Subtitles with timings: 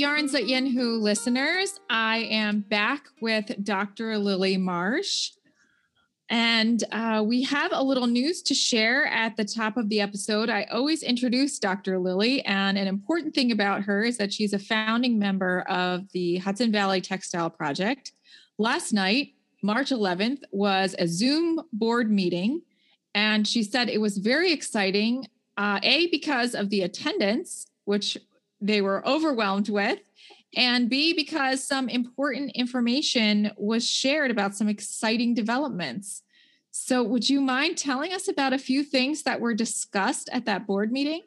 [0.00, 1.78] Yarns at Yenhu listeners.
[1.90, 4.16] I am back with Dr.
[4.16, 5.32] Lilly Marsh.
[6.30, 10.48] And uh, we have a little news to share at the top of the episode.
[10.48, 11.98] I always introduce Dr.
[11.98, 16.38] Lilly, and an important thing about her is that she's a founding member of the
[16.38, 18.12] Hudson Valley Textile Project.
[18.56, 22.62] Last night, March 11th, was a Zoom board meeting,
[23.14, 25.26] and she said it was very exciting.
[25.58, 28.16] Uh, a, because of the attendance, which
[28.60, 30.00] they were overwhelmed with,
[30.56, 36.22] and B, because some important information was shared about some exciting developments.
[36.72, 40.66] So, would you mind telling us about a few things that were discussed at that
[40.66, 41.22] board meeting?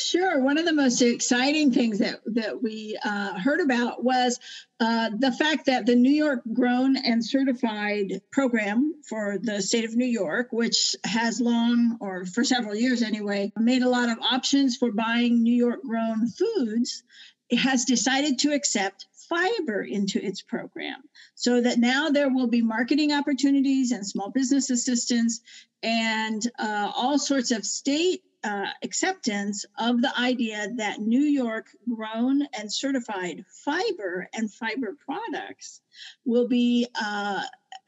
[0.00, 0.40] Sure.
[0.40, 4.38] One of the most exciting things that, that we uh, heard about was
[4.78, 9.96] uh, the fact that the New York Grown and Certified program for the state of
[9.96, 14.76] New York, which has long, or for several years anyway, made a lot of options
[14.76, 17.02] for buying New York grown foods,
[17.50, 21.02] has decided to accept fiber into its program
[21.34, 25.40] so that now there will be marketing opportunities and small business assistance
[25.82, 32.42] and uh, all sorts of state uh, acceptance of the idea that New York grown
[32.58, 35.80] and certified fiber and fiber products
[36.24, 37.42] will be uh,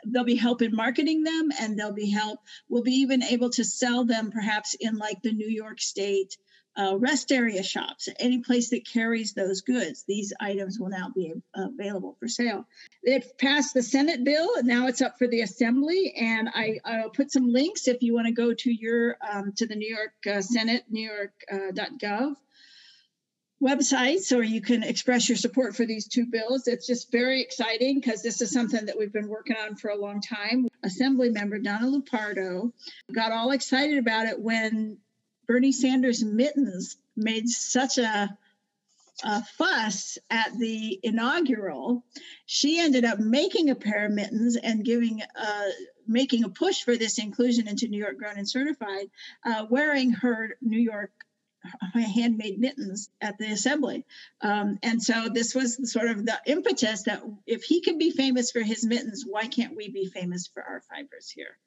[0.06, 3.64] they'll be help in marketing them and they'll be help we'll be even able to
[3.64, 6.36] sell them perhaps in like the New York State
[6.76, 10.04] uh, rest area shops, any place that carries those goods.
[10.06, 12.66] These items will now be available for sale.
[13.02, 16.14] It passed the Senate bill, and now it's up for the Assembly.
[16.16, 19.66] And I, will put some links if you want to go to your um, to
[19.66, 22.32] the New York uh, Senate, NewYork.gov.
[22.32, 22.34] Uh,
[23.62, 26.66] websites or you can express your support for these two bills.
[26.66, 29.96] It's just very exciting because this is something that we've been working on for a
[29.96, 30.68] long time.
[30.82, 32.72] Assembly member Donna Lupardo
[33.12, 34.96] got all excited about it when
[35.50, 38.38] Bernie Sanders mittens made such a,
[39.24, 42.04] a fuss at the inaugural,
[42.46, 45.68] she ended up making a pair of mittens and giving uh,
[46.06, 49.10] making a push for this inclusion into New York grown and certified,
[49.44, 51.10] uh, wearing her New York
[51.94, 54.06] handmade mittens at the assembly.
[54.42, 58.52] Um, and so this was sort of the impetus that if he can be famous
[58.52, 61.58] for his mittens, why can't we be famous for our fibers here?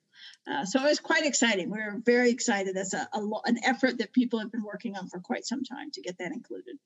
[0.49, 1.71] Uh, so it was quite exciting.
[1.71, 2.75] We were very excited.
[2.75, 5.89] That's a, a, an effort that people have been working on for quite some time
[5.91, 6.77] to get that included.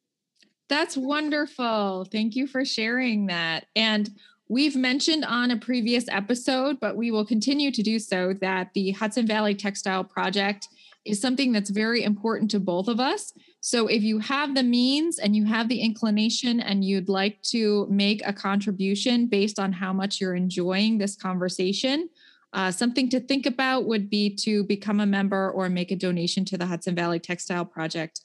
[0.69, 2.05] That's wonderful.
[2.11, 3.65] Thank you for sharing that.
[3.75, 4.09] And
[4.47, 8.91] we've mentioned on a previous episode, but we will continue to do so, that the
[8.91, 10.67] Hudson Valley Textile Project
[11.05, 13.33] is something that's very important to both of us.
[13.61, 17.87] So if you have the means and you have the inclination and you'd like to
[17.89, 22.09] make a contribution based on how much you're enjoying this conversation,
[22.57, 26.43] uh, something to think about would be to become a member or make a donation
[26.43, 28.21] to the Hudson Valley Textile Project.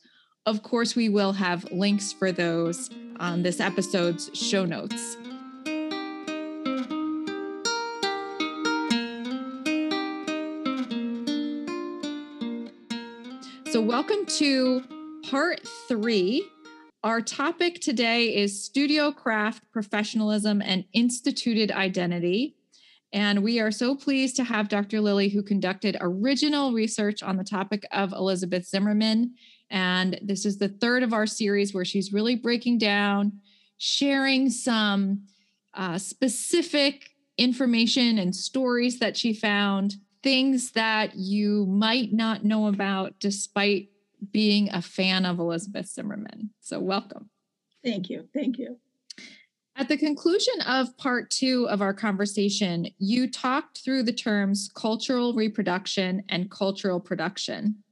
[0.47, 2.89] Of course, we will have links for those
[3.21, 5.19] on this episode's show notes.
[13.71, 14.83] So, welcome to
[15.29, 16.49] part three.
[17.05, 22.57] Our topic today is studio craft professionalism and instituted identity.
[23.13, 25.01] And we are so pleased to have Dr.
[25.01, 29.35] Lilly, who conducted original research on the topic of Elizabeth Zimmermann.
[29.71, 33.41] And this is the third of our series where she's really breaking down,
[33.77, 35.27] sharing some
[35.75, 43.19] uh, specific information and stories that she found, things that you might not know about
[43.19, 43.89] despite
[44.31, 46.51] being a fan of Elizabeth Zimmermann.
[46.61, 47.31] So, welcome.
[47.85, 48.29] Thank you.
[48.33, 48.79] Thank you.
[49.75, 55.33] At the conclusion of part two of our conversation, you talked through the terms cultural
[55.33, 57.83] reproduction and cultural production.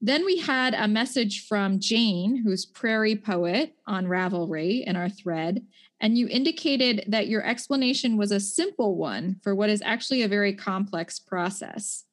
[0.00, 5.64] Then we had a message from Jane, who's Prairie Poet on Ravelry in our thread,
[6.00, 10.28] and you indicated that your explanation was a simple one for what is actually a
[10.28, 12.04] very complex process.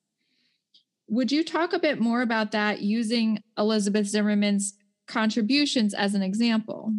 [1.08, 4.76] Would you talk a bit more about that using Elizabeth Zimmermann's
[5.08, 6.94] contributions as an example?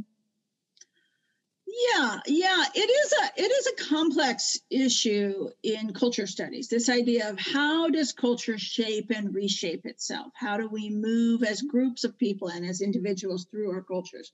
[1.88, 6.68] Yeah, yeah, it is a it is a complex issue in culture studies.
[6.68, 10.32] This idea of how does culture shape and reshape itself?
[10.34, 14.32] How do we move as groups of people and as individuals through our cultures?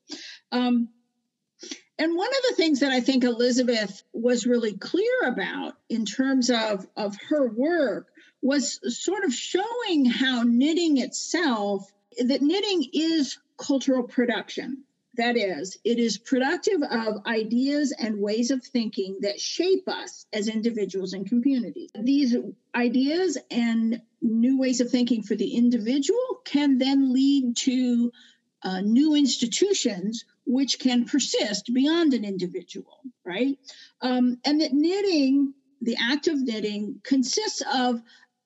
[0.51, 0.89] Um,
[1.99, 6.51] and one of the things that I think Elizabeth was really clear about in terms
[6.51, 8.09] of, of her work
[8.43, 14.85] was sort of showing how knitting itself, that knitting is cultural production
[15.17, 20.49] that is, it is productive of ideas and ways of thinking that shape us as
[20.49, 21.91] individuals and communities.
[21.95, 22.37] These
[22.75, 28.13] ideas and new ways of thinking for the individual can then lead to
[28.63, 33.59] uh, new institutions which can persist beyond an individual, right?
[34.01, 38.01] Um, and that knitting, the act of knitting, consists of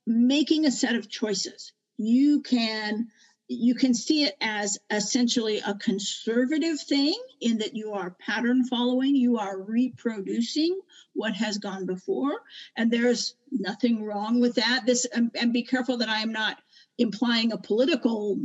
[0.07, 1.73] making a set of choices.
[1.99, 3.09] You can
[3.51, 9.17] you can see it as essentially a conservative thing in that you are pattern following,
[9.17, 10.79] you are reproducing
[11.15, 12.43] what has gone before,
[12.77, 14.87] and there's nothing wrong with that.
[14.87, 16.59] This and, and be careful that I am not
[16.97, 18.39] implying a political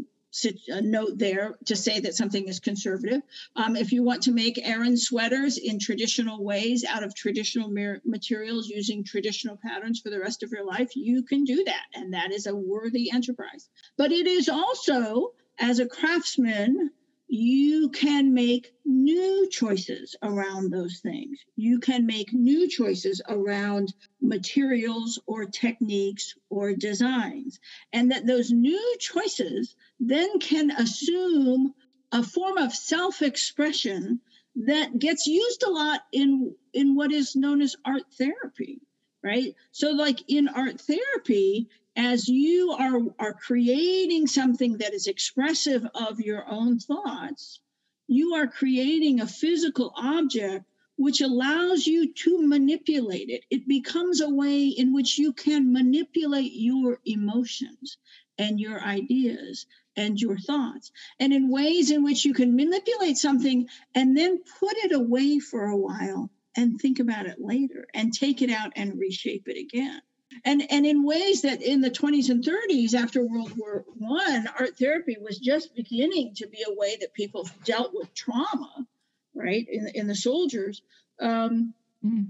[0.68, 3.22] a note there to say that something is conservative.
[3.56, 7.70] Um, if you want to make Aran sweaters in traditional ways out of traditional
[8.04, 11.86] materials using traditional patterns for the rest of your life, you can do that.
[11.94, 13.70] And that is a worthy enterprise.
[13.98, 16.92] But it is also, as a craftsman,
[17.28, 21.40] you can make new choices around those things.
[21.56, 27.60] You can make new choices around materials or techniques or designs.
[27.92, 31.74] And that those new choices then can assume
[32.12, 34.22] a form of self expression
[34.56, 38.82] that gets used a lot in, in what is known as art therapy,
[39.24, 39.56] right?
[39.72, 46.20] So, like in art therapy, as you are, are creating something that is expressive of
[46.20, 47.60] your own thoughts,
[48.08, 50.66] you are creating a physical object
[50.98, 53.44] which allows you to manipulate it.
[53.50, 57.98] It becomes a way in which you can manipulate your emotions
[58.38, 59.66] and your ideas
[59.98, 64.76] and your thoughts, and in ways in which you can manipulate something and then put
[64.78, 69.00] it away for a while and think about it later and take it out and
[69.00, 70.02] reshape it again
[70.44, 74.78] and and in ways that in the 20s and 30s after world war one art
[74.78, 78.86] therapy was just beginning to be a way that people dealt with trauma
[79.34, 80.82] right in, in the soldiers
[81.22, 81.74] um,
[82.04, 82.28] mm.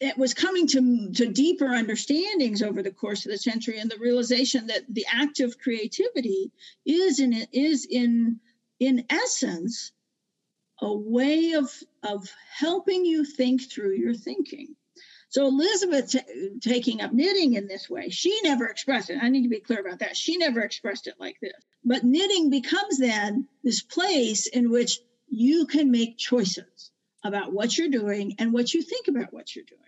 [0.00, 3.98] it was coming to, to deeper understandings over the course of the century and the
[3.98, 6.50] realization that the act of creativity
[6.84, 8.40] is in is in
[8.80, 9.92] in essence
[10.80, 11.70] a way of
[12.02, 14.74] of helping you think through your thinking
[15.30, 19.18] so Elizabeth t- taking up knitting in this way, she never expressed it.
[19.20, 20.16] I need to be clear about that.
[20.16, 21.52] She never expressed it like this.
[21.84, 26.90] But knitting becomes then this place in which you can make choices
[27.22, 29.80] about what you're doing and what you think about what you're doing.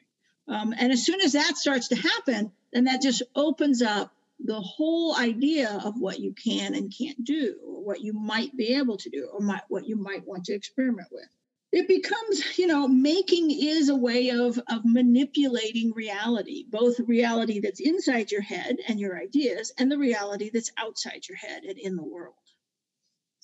[0.49, 4.13] Um, and as soon as that starts to happen, then that just opens up
[4.45, 8.75] the whole idea of what you can and can't do, or what you might be
[8.75, 11.29] able to do, or might, what you might want to experiment with
[11.73, 17.81] it becomes you know making is a way of of manipulating reality both reality that's
[17.81, 21.97] inside your head and your ideas and the reality that's outside your head and in
[21.97, 22.35] the world.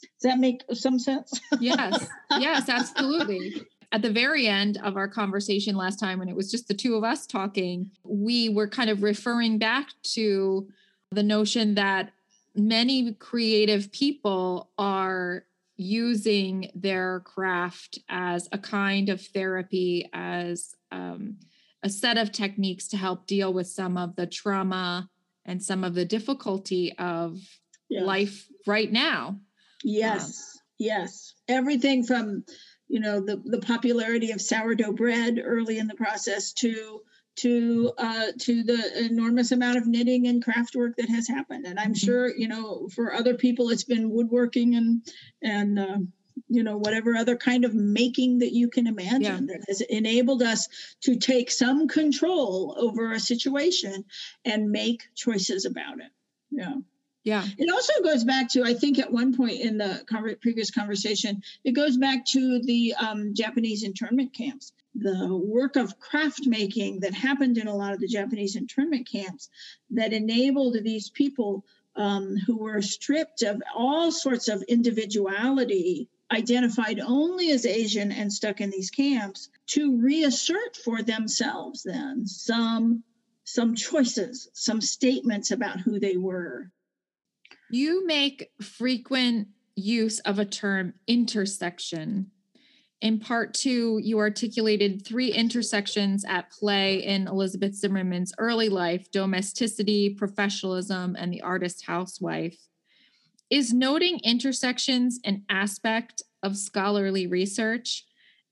[0.03, 1.41] Does that make some sense?
[1.61, 2.09] Yes
[2.39, 3.63] yes absolutely.
[3.93, 6.97] At the very end of our conversation last time when it was just the two
[6.97, 10.69] of us talking we were kind of referring back to
[11.13, 12.11] the notion that
[12.57, 15.45] many creative people are
[15.77, 21.37] using their craft as a kind of therapy, as um,
[21.83, 25.09] a set of techniques to help deal with some of the trauma
[25.45, 27.39] and some of the difficulty of
[27.89, 28.05] yes.
[28.05, 29.39] life right now.
[29.85, 31.35] Yes, um, yes.
[31.49, 32.45] Everything from,
[32.89, 37.03] you know, the, the popularity of sourdough bread early in the process to
[37.37, 41.67] to uh, to the enormous amount of knitting and craft work that has happened.
[41.67, 42.07] And I'm mm-hmm.
[42.07, 45.03] sure you know for other people it's been woodworking and
[45.43, 45.99] and uh,
[46.49, 49.55] you know whatever other kind of making that you can imagine yeah.
[49.55, 50.69] that has enabled us
[51.03, 54.05] to take some control over a situation
[54.45, 56.11] and make choices about it.
[56.51, 56.75] Yeah.
[57.27, 57.45] Yeah.
[57.59, 61.73] It also goes back to, I think, at one point in the previous conversation, it
[61.73, 67.59] goes back to the um, Japanese internment camps the work of craft making that happened
[67.59, 69.51] in a lot of the Japanese internment camps
[69.91, 71.65] that enabled these people
[71.97, 78.61] um, who were stripped of all sorts of individuality, identified only as Asian and stuck
[78.61, 83.03] in these camps, to reassert for themselves then some
[83.45, 86.71] some choices, some statements about who they were.
[87.71, 92.31] You make frequent use of a term intersection
[93.03, 100.11] in part two, you articulated three intersections at play in Elizabeth Zimmermann's early life domesticity,
[100.11, 102.57] professionalism, and the artist housewife.
[103.51, 108.05] Is noting intersections an aspect of scholarly research?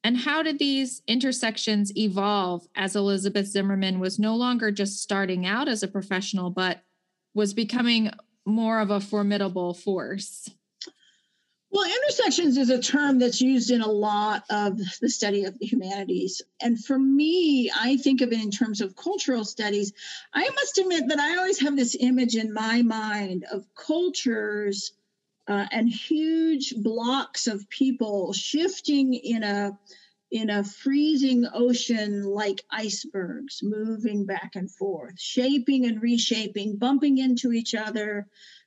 [0.04, 5.68] And how did these intersections evolve as Elizabeth Zimmermann was no longer just starting out
[5.68, 6.83] as a professional, but
[7.33, 8.11] was becoming
[8.47, 10.51] more of a formidable force?
[11.75, 15.67] Well, intersections is a term that's used in a lot of the study of the
[15.67, 16.41] humanities.
[16.61, 19.93] And for me, I think of it in terms of cultural studies.
[20.33, 24.93] I must admit that I always have this image in my mind of cultures
[25.49, 29.77] uh, and huge blocks of people shifting in a
[30.31, 37.52] in a freezing ocean like icebergs moving back and forth shaping and reshaping bumping into
[37.52, 38.26] each other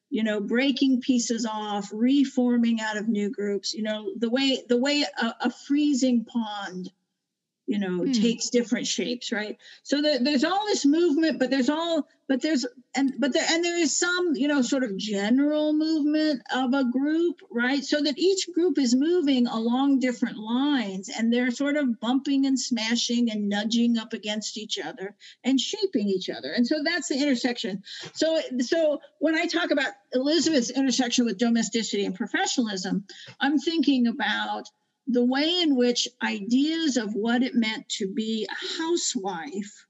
[0.10, 4.78] you know breaking pieces off reforming out of new groups you know the way the
[4.78, 6.92] way a, a freezing pond
[7.68, 8.12] you know hmm.
[8.12, 9.58] takes different shapes right?
[9.84, 13.64] So there, there's all this movement but there's all but there's and but there and
[13.64, 17.84] there is some you know sort of general movement of a group right?
[17.84, 22.60] So that each group is moving along different lines and they're sort of bumping and
[22.60, 26.52] smashing and nudging up against each other and shaping each other.
[26.52, 27.84] And so that's the intersection.
[28.14, 33.06] So so when i talk about elizabeth's intersection with domesticity and professionalism
[33.40, 34.70] i'm thinking about
[35.08, 39.86] the way in which ideas of what it meant to be a housewife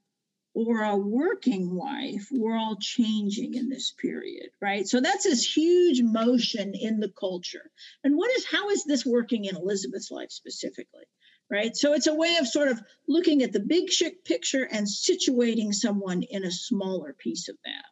[0.54, 4.88] or a working wife were all changing in this period, right?
[4.88, 7.70] So that's this huge motion in the culture.
[8.02, 11.04] And what is how is this working in Elizabeth's life specifically?
[11.50, 11.74] Right.
[11.74, 13.88] So it's a way of sort of looking at the big
[14.24, 17.84] picture and situating someone in a smaller piece of that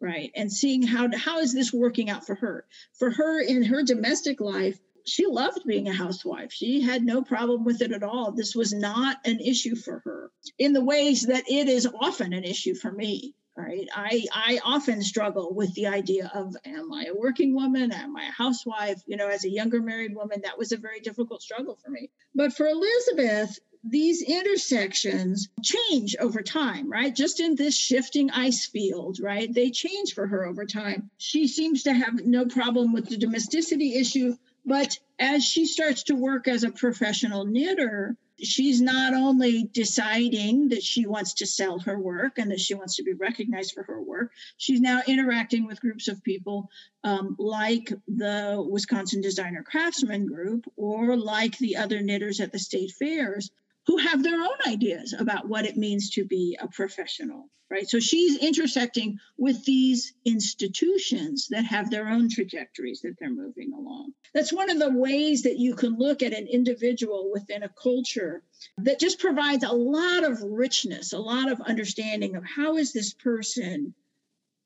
[0.00, 2.64] right and seeing how how is this working out for her
[2.98, 4.78] for her in her domestic life
[5.08, 6.52] she loved being a housewife.
[6.52, 8.32] She had no problem with it at all.
[8.32, 12.44] This was not an issue for her in the ways that it is often an
[12.44, 13.34] issue for me.
[13.56, 13.88] Right.
[13.92, 17.90] I, I often struggle with the idea of am I a working woman?
[17.90, 19.02] Am I a housewife?
[19.04, 22.08] You know, as a younger married woman, that was a very difficult struggle for me.
[22.36, 27.14] But for Elizabeth, these intersections change over time, right?
[27.14, 29.52] Just in this shifting ice field, right?
[29.52, 31.10] They change for her over time.
[31.18, 34.36] She seems to have no problem with the domesticity issue,
[34.68, 40.82] but as she starts to work as a professional knitter, she's not only deciding that
[40.82, 44.00] she wants to sell her work and that she wants to be recognized for her
[44.00, 46.70] work, she's now interacting with groups of people
[47.02, 52.92] um, like the Wisconsin Designer Craftsman Group or like the other knitters at the state
[52.92, 53.50] fairs
[53.88, 57.88] who have their own ideas about what it means to be a professional, right?
[57.88, 64.12] So she's intersecting with these institutions that have their own trajectories that they're moving along.
[64.34, 68.42] That's one of the ways that you can look at an individual within a culture
[68.76, 73.14] that just provides a lot of richness, a lot of understanding of how is this
[73.14, 73.94] person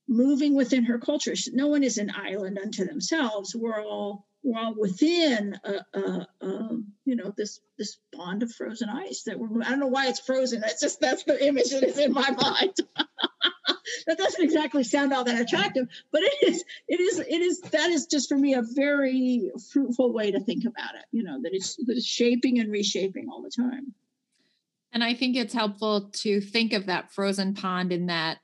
[0.08, 1.34] moving within her culture.
[1.52, 3.54] No one is an island unto themselves.
[3.54, 6.68] We're all while within a, a, a,
[7.04, 10.20] you know this this pond of frozen ice that we're I don't know why it's
[10.20, 10.60] frozen.
[10.60, 12.74] That's just that's the image that is in my mind.
[14.06, 17.90] that doesn't exactly sound all that attractive, but it is it is it is that
[17.90, 21.04] is just for me a very fruitful way to think about it.
[21.12, 23.94] You know that it's that it's shaping and reshaping all the time.
[24.92, 28.38] And I think it's helpful to think of that frozen pond in that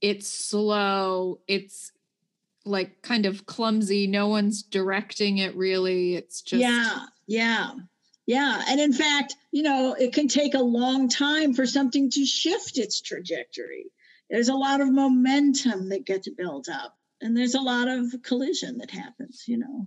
[0.00, 1.92] it's slow, it's
[2.64, 4.06] like kind of clumsy.
[4.06, 6.14] No one's directing it really.
[6.14, 7.72] It's just Yeah, yeah.
[8.26, 8.62] Yeah.
[8.68, 12.78] And in fact, you know, it can take a long time for something to shift
[12.78, 13.86] its trajectory.
[14.30, 18.78] There's a lot of momentum that gets built up and there's a lot of collision
[18.78, 19.86] that happens, you know.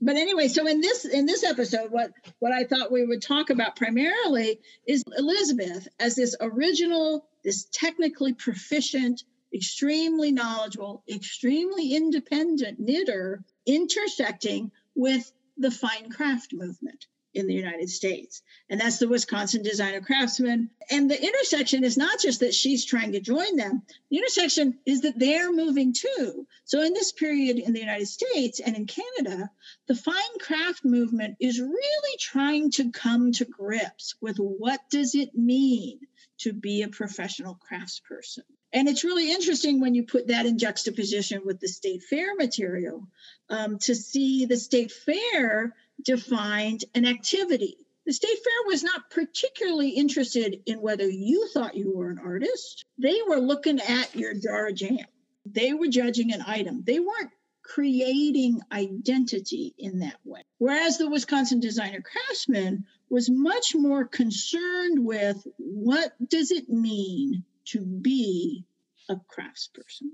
[0.00, 3.50] But anyway, so in this in this episode, what what I thought we would talk
[3.50, 13.44] about primarily is Elizabeth as this original, this technically proficient extremely knowledgeable, extremely independent knitter
[13.66, 18.42] intersecting with the fine craft movement in the United States.
[18.68, 20.70] And that's the Wisconsin Designer Craftsman.
[20.90, 25.02] And the intersection is not just that she's trying to join them, the intersection is
[25.02, 26.46] that they're moving too.
[26.64, 29.50] So in this period in the United States and in Canada,
[29.86, 35.34] the fine craft movement is really trying to come to grips with what does it
[35.34, 36.00] mean
[36.38, 38.44] to be a professional craftsperson.
[38.72, 43.08] And it's really interesting when you put that in juxtaposition with the state fair material
[43.48, 47.76] um, to see the state fair defined an activity.
[48.04, 52.84] The state fair was not particularly interested in whether you thought you were an artist.
[52.98, 55.06] They were looking at your jar of jam.
[55.46, 56.82] They were judging an item.
[56.84, 57.30] They weren't
[57.62, 60.42] creating identity in that way.
[60.58, 67.80] Whereas the Wisconsin designer craftsman was much more concerned with what does it mean to
[67.80, 68.64] be
[69.08, 70.10] a craftsperson,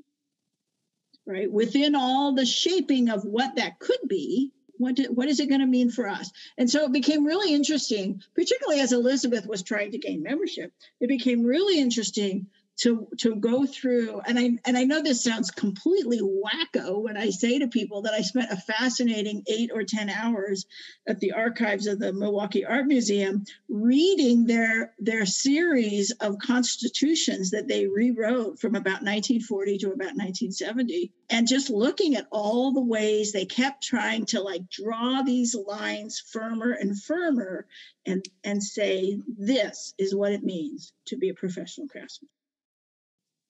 [1.27, 1.51] right?
[1.51, 5.61] Within all the shaping of what that could be, what, do, what is it going
[5.61, 6.31] to mean for us?
[6.59, 10.73] And so it became really interesting, particularly as Elizabeth was trying to gain membership.
[11.01, 12.47] It became really interesting
[12.77, 17.31] to to go through and i and i know this sounds completely wacko when i
[17.31, 20.67] say to people that i spent a fascinating 8 or 10 hours
[21.07, 27.69] at the archives of the milwaukee art museum reading their their series of constitutions that
[27.69, 33.33] they rewrote from about 1940 to about 1970 and just looking at all the ways
[33.33, 37.67] they kept trying to like draw these lines firmer and firmer
[38.05, 42.29] and and say this is what it means to be a professional craftsman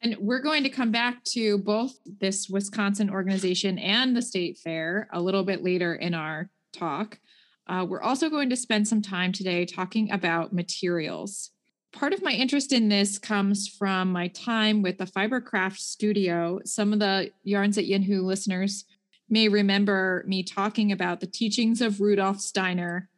[0.05, 5.09] and we're going to come back to both this Wisconsin organization and the state fair
[5.15, 7.19] a little bit later in our talk.
[7.67, 11.53] Uh, we're also going to spend some time today talking about materials.
[11.91, 16.61] Part of my interest in this comes from my time with the Fibercraft Studio.
[16.67, 18.85] Some of the Yarns at Yinhu listeners
[19.31, 23.09] may remember me talking about the teachings of Rudolf Steiner.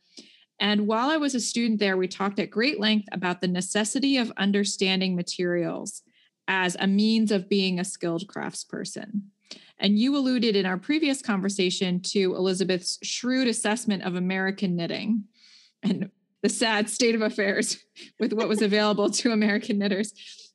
[0.60, 4.18] And while I was a student there, we talked at great length about the necessity
[4.18, 6.02] of understanding materials
[6.48, 9.22] as a means of being a skilled craftsperson.
[9.78, 15.24] And you alluded in our previous conversation to Elizabeth's shrewd assessment of American knitting
[15.82, 16.10] and
[16.42, 17.78] the sad state of affairs
[18.20, 20.12] with what was available to American knitters.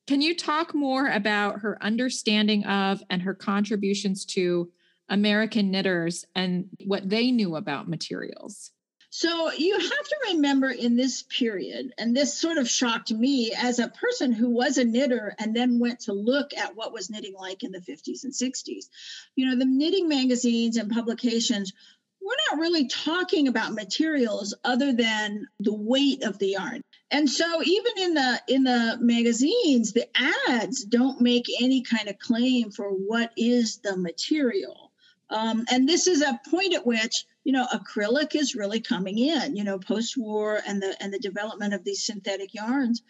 [0.07, 4.71] Can you talk more about her understanding of and her contributions to
[5.09, 8.71] American knitters and what they knew about materials?
[9.13, 13.77] So you have to remember in this period, and this sort of shocked me as
[13.77, 17.35] a person who was a knitter and then went to look at what was knitting
[17.37, 18.85] like in the 50s and 60s.
[19.35, 21.73] You know, the knitting magazines and publications
[22.21, 27.63] we're not really talking about materials other than the weight of the yarn and so
[27.63, 30.07] even in the in the magazines the
[30.47, 34.91] ads don't make any kind of claim for what is the material
[35.31, 39.55] um, and this is a point at which you know acrylic is really coming in
[39.55, 43.01] you know post-war and the and the development of these synthetic yarns.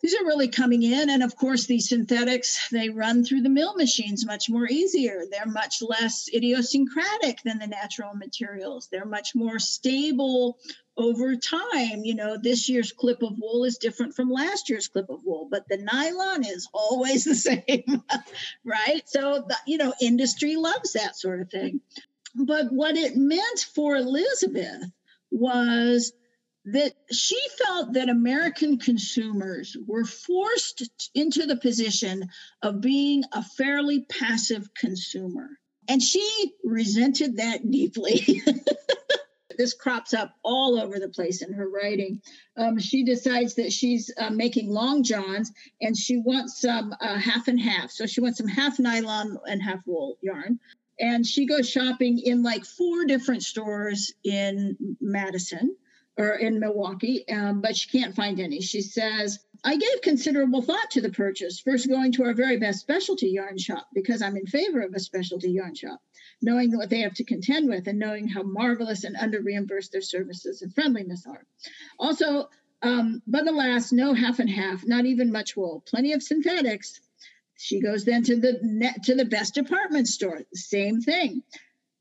[0.00, 3.74] These are really coming in and of course these synthetics they run through the mill
[3.74, 5.24] machines much more easier.
[5.28, 8.88] They're much less idiosyncratic than the natural materials.
[8.92, 10.58] They're much more stable
[10.96, 12.04] over time.
[12.04, 15.48] You know this year's clip of wool is different from last year's clip of wool
[15.50, 18.04] but the nylon is always the same
[18.64, 19.02] right?
[19.08, 21.80] So the, you know industry loves that sort of thing
[22.38, 24.84] but what it meant for Elizabeth
[25.30, 26.12] was
[26.66, 32.28] that she felt that American consumers were forced into the position
[32.62, 35.48] of being a fairly passive consumer.
[35.88, 38.42] And she resented that deeply.
[39.58, 42.20] this crops up all over the place in her writing.
[42.56, 47.48] Um, she decides that she's uh, making long johns and she wants some uh, half
[47.48, 47.90] and half.
[47.90, 50.60] So she wants some half nylon and half wool yarn
[51.00, 55.76] and she goes shopping in like four different stores in Madison
[56.16, 58.60] or in Milwaukee, um, but she can't find any.
[58.60, 62.80] She says, I gave considerable thought to the purchase, first going to our very best
[62.80, 66.00] specialty yarn shop because I'm in favor of a specialty yarn shop,
[66.42, 70.02] knowing what they have to contend with and knowing how marvelous and under reimbursed their
[70.02, 71.44] services and friendliness are.
[71.98, 72.48] Also,
[72.82, 77.00] um, but alas, no half and half, not even much wool, plenty of synthetics,
[77.58, 80.42] she goes then to the to the best department store.
[80.54, 81.42] Same thing.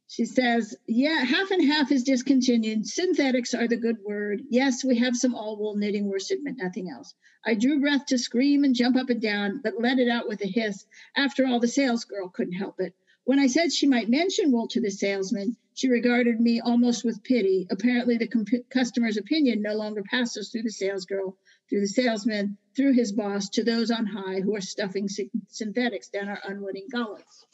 [0.10, 2.86] She says, Yeah, half and half is discontinued.
[2.86, 4.43] Synthetics are the good word.
[4.50, 7.13] Yes, we have some all wool knitting worsted, but nothing else.
[7.43, 10.41] I drew breath to scream and jump up and down, but let it out with
[10.41, 10.86] a hiss.
[11.15, 12.93] After all, the salesgirl couldn't help it.
[13.26, 17.24] When I said she might mention wool to the salesman, she regarded me almost with
[17.24, 17.67] pity.
[17.70, 21.36] Apparently, the comp- customer's opinion no longer passes through the salesgirl,
[21.69, 25.10] through the salesman, through his boss, to those on high who are stuffing
[25.49, 27.45] synthetics down our unwitting gullets.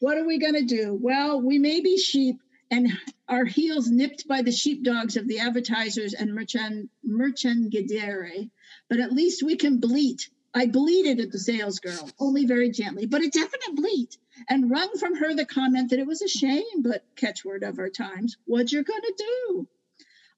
[0.00, 0.98] What are we going to do?
[1.00, 2.36] Well, we may be sheep
[2.70, 2.88] and
[3.28, 8.50] our heels nipped by the sheepdogs of the advertisers and merchant merchandere,
[8.88, 10.28] but at least we can bleat.
[10.54, 14.16] I bleated at the salesgirl, only very gently, but a definite bleat,
[14.48, 17.90] and wrung from her the comment that it was a shame, but catchword of our
[17.90, 19.68] times, what you're going to do?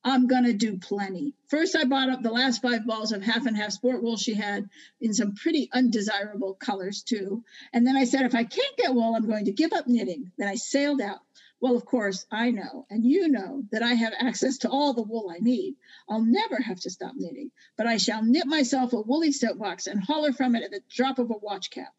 [0.08, 1.34] I'm going to do plenty.
[1.48, 4.34] First, I bought up the last five balls of half and half sport wool she
[4.34, 7.42] had in some pretty undesirable colors, too.
[7.72, 10.30] And then I said, if I can't get wool, I'm going to give up knitting.
[10.38, 11.18] Then I sailed out.
[11.60, 15.02] Well, of course, I know, and you know, that I have access to all the
[15.02, 15.74] wool I need.
[16.08, 20.00] I'll never have to stop knitting, but I shall knit myself a woolly soapbox and
[20.00, 21.92] holler from it at the drop of a watch cap.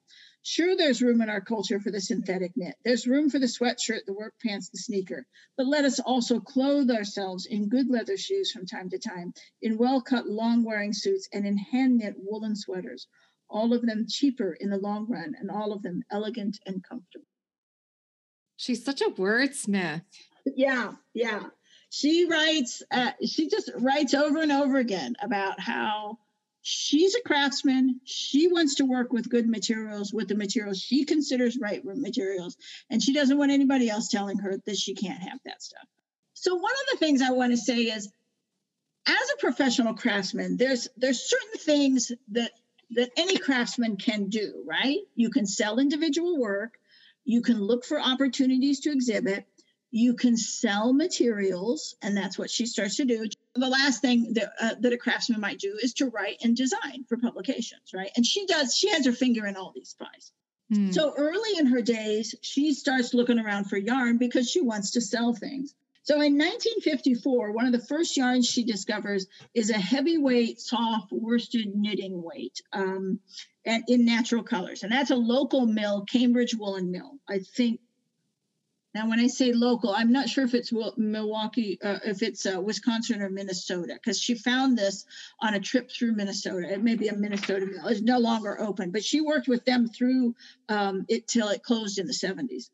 [0.49, 2.77] Sure, there's room in our culture for the synthetic knit.
[2.85, 5.25] There's room for the sweatshirt, the work pants, the sneaker.
[5.57, 9.77] But let us also clothe ourselves in good leather shoes from time to time, in
[9.77, 13.07] well cut, long wearing suits, and in hand knit woolen sweaters.
[13.49, 17.27] All of them cheaper in the long run, and all of them elegant and comfortable.
[18.55, 20.03] She's such a wordsmith.
[20.45, 21.43] Yeah, yeah.
[21.89, 26.19] She writes, uh, she just writes over and over again about how
[26.69, 28.01] she's a craftsman.
[28.03, 32.57] She wants to work with good materials, with the materials she considers right materials,
[32.89, 35.87] and she doesn't want anybody else telling her that she can't have that stuff.
[36.33, 38.11] So one of the things I want to say is,
[39.07, 42.51] as a professional craftsman, there's there's certain things that
[42.91, 44.65] that any craftsman can do.
[44.65, 44.99] Right?
[45.15, 46.77] You can sell individual work.
[47.23, 49.47] You can look for opportunities to exhibit
[49.89, 53.25] you can sell materials and that's what she starts to do
[53.57, 57.05] the last thing that, uh, that a craftsman might do is to write and design
[57.07, 58.11] for publications right?
[58.15, 60.31] And she does she has her finger in all these pies.
[60.71, 60.91] Hmm.
[60.91, 65.01] so early in her days she starts looking around for yarn because she wants to
[65.01, 65.73] sell things.
[66.03, 71.75] So in 1954 one of the first yarns she discovers is a heavyweight soft worsted
[71.75, 73.19] knitting weight um,
[73.65, 74.83] and in natural colors.
[74.83, 77.19] And that's a local mill cambridge woolen mill.
[77.29, 77.81] I think
[78.97, 82.59] now, when I say local, I'm not sure if it's Milwaukee, uh, if it's uh,
[82.59, 85.05] Wisconsin or Minnesota, because she found this
[85.39, 86.73] on a trip through Minnesota.
[86.73, 87.85] It may be a Minnesota mill.
[87.85, 90.33] It's no longer open, but she worked with them through
[90.67, 92.71] um, it till it closed in the 70s.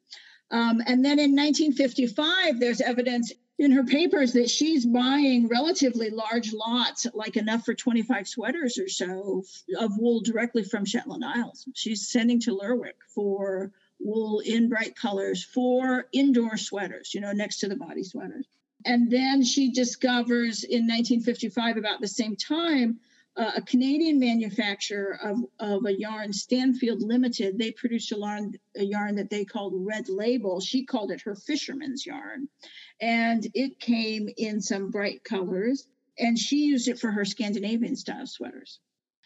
[0.50, 6.54] Um, and then in 1955, there's evidence in her papers that she's buying relatively large
[6.54, 9.44] lots, like enough for 25 sweaters or so,
[9.78, 11.68] of wool directly from Shetland Isles.
[11.76, 17.60] She's sending to Lerwick for wool in bright colors for indoor sweaters, you know, next
[17.60, 18.48] to the body sweaters.
[18.86, 23.00] And then she discovers in 1955, about the same time,
[23.36, 28.84] uh, a Canadian manufacturer of, of a yarn, Stanfield Limited, they produced a yarn, a
[28.84, 30.60] yarn that they called Red Label.
[30.60, 32.48] She called it her fisherman's yarn.
[33.02, 35.88] And it came in some bright colors,
[36.20, 38.80] and she used it for her Scandinavian style sweaters.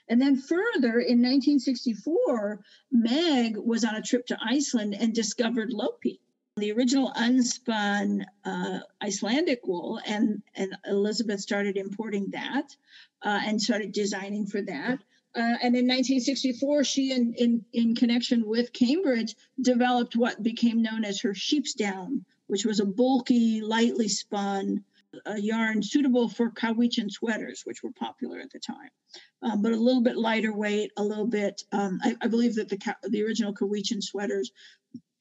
[0.09, 6.19] And then further, in 1964, Meg was on a trip to Iceland and discovered Lopi,
[6.55, 9.99] the original unspun uh, Icelandic wool.
[10.05, 12.75] And, and Elizabeth started importing that
[13.21, 14.99] uh, and started designing for that.
[15.35, 21.03] Uh, and in 1964, she, in, in, in connection with Cambridge, developed what became known
[21.03, 24.83] as her sheep's down, which was a bulky, lightly spun
[25.25, 28.89] a yarn suitable for Cowichan sweaters, which were popular at the time,
[29.41, 31.63] um, but a little bit lighter weight, a little bit.
[31.71, 34.51] Um, I, I, believe that the the original Cowichan sweaters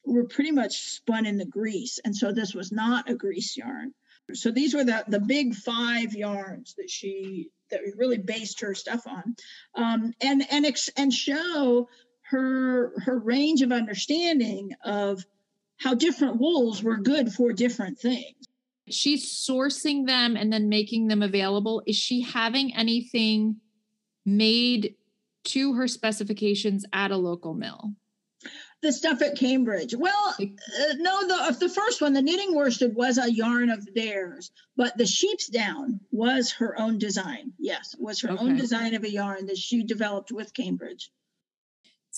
[0.05, 3.93] were pretty much spun in the grease, and so this was not a grease yarn.
[4.33, 9.07] So these were the the big five yarns that she that really based her stuff
[9.07, 9.35] on,
[9.75, 11.89] um, and and ex, and show
[12.23, 15.25] her her range of understanding of
[15.77, 18.46] how different wools were good for different things
[18.89, 21.81] she's sourcing them and then making them available.
[21.85, 23.57] Is she having anything
[24.25, 24.95] made
[25.45, 27.93] to her specifications at a local mill?
[28.81, 29.95] The stuff at Cambridge.
[29.97, 34.51] Well, uh, no, the the first one, the knitting worsted, was a yarn of theirs,
[34.75, 37.53] but the sheep's down was her own design.
[37.57, 38.43] Yes, was her okay.
[38.43, 41.09] own design of a yarn that she developed with Cambridge.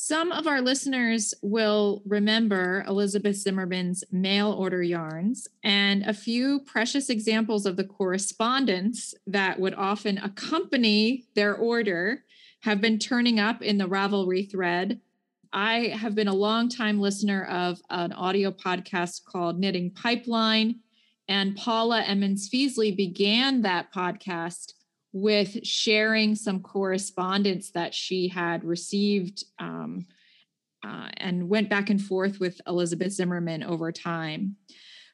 [0.10, 7.12] Some of our listeners will remember Elizabeth Zimmermann's mail order yarns and a few precious
[7.12, 12.24] examples of the correspondence that would often accompany their order
[12.62, 15.00] have been turning up in the Ravelry thread.
[15.54, 20.80] I have been a long-time listener of an audio podcast called Knitting Pipeline,
[21.28, 24.74] and Paula Emmons Feasley began that podcast
[25.12, 30.06] with sharing some correspondence that she had received um,
[30.86, 34.56] uh, and went back and forth with Elizabeth Zimmermann over time.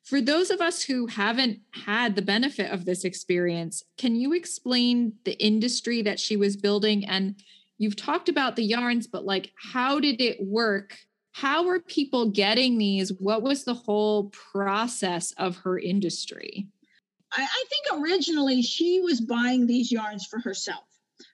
[0.04, 5.14] For those of us who haven't had the benefit of this experience, can you explain
[5.24, 7.06] the industry that she was building?
[7.06, 7.42] And
[7.80, 10.96] you've talked about the yarns, but like, how did it work?
[11.32, 13.12] How were people getting these?
[13.14, 16.68] What was the whole process of her industry?
[17.32, 20.86] I, I think originally she was buying these yarns for herself,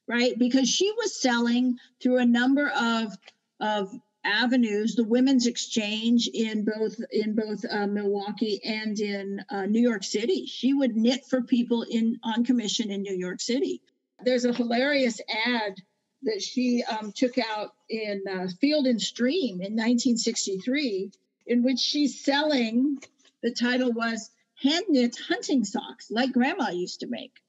[0.07, 0.37] right?
[0.37, 3.17] Because she was selling through a number of
[3.59, 9.79] of avenues the women's exchange in both in both uh, milwaukee and in uh, new
[9.79, 13.81] york city she would knit for people in on commission in new york city
[14.23, 15.75] there's a hilarious ad
[16.23, 21.11] that she um, took out in uh, field and stream in 1963
[21.47, 22.97] in which she's selling
[23.41, 24.29] the title was
[24.61, 27.39] hand knit hunting socks like grandma used to make.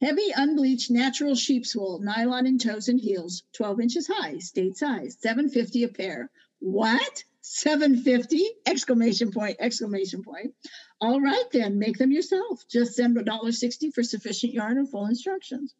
[0.00, 5.16] Heavy, unbleached, natural sheep's wool, nylon in toes and heels, 12 inches high, state size,
[5.20, 6.30] 750 a pair.
[6.60, 7.24] What?
[7.40, 8.44] 750?
[8.66, 10.54] Exclamation point, exclamation point.
[11.00, 12.64] All right then, make them yourself.
[12.70, 15.74] Just send $1.60 for sufficient yarn and full instructions.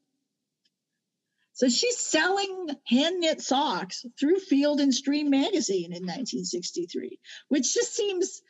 [1.53, 7.95] So she's selling hand knit socks through Field and Stream magazine in 1963, which just
[7.95, 8.43] seems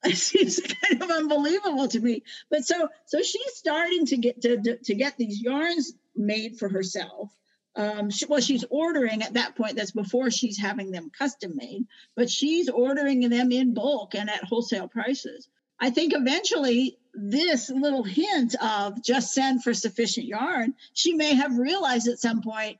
[0.04, 2.22] it seems kind of unbelievable to me.
[2.50, 7.30] But so so she's starting to get to, to, get these yarns made for herself.
[7.76, 9.76] Um, she, well, she's ordering at that point.
[9.76, 11.86] That's before she's having them custom made,
[12.16, 15.48] but she's ordering them in bulk and at wholesale prices.
[15.78, 21.58] I think eventually this little hint of just send for sufficient yarn, she may have
[21.58, 22.78] realized at some point,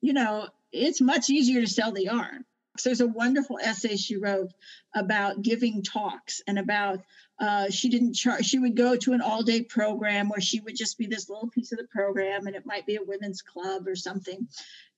[0.00, 2.44] you know, it's much easier to sell the yarn.
[2.82, 4.52] There's a wonderful essay she wrote
[4.94, 7.00] about giving talks and about
[7.38, 8.46] uh, she didn't charge.
[8.46, 11.72] She would go to an all-day program where she would just be this little piece
[11.72, 14.46] of the program, and it might be a women's club or something.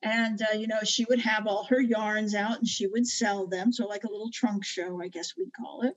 [0.03, 3.47] And uh, you know, she would have all her yarns out, and she would sell
[3.47, 3.73] them.
[3.73, 5.97] So like a little trunk show, I guess we'd call it.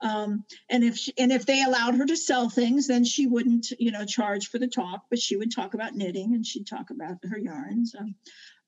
[0.00, 3.72] Um, and if she, and if they allowed her to sell things, then she wouldn't,
[3.78, 6.90] you know, charge for the talk, but she would talk about knitting and she'd talk
[6.90, 7.94] about her yarns.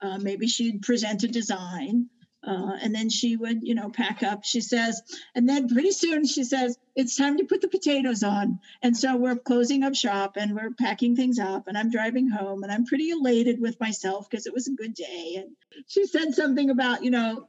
[0.03, 2.09] Uh, maybe she'd present a design.
[2.42, 4.44] Uh, and then she would, you know, pack up.
[4.44, 5.03] She says,
[5.35, 8.61] and then pretty soon she says, it's time to put the potatoes on.
[8.83, 11.68] And so we're closing up shop and we're packing things up.
[11.68, 14.94] And I'm driving home and I'm pretty elated with myself because it was a good
[14.94, 15.37] day.
[15.37, 15.50] And
[15.87, 17.46] she said something about, you know,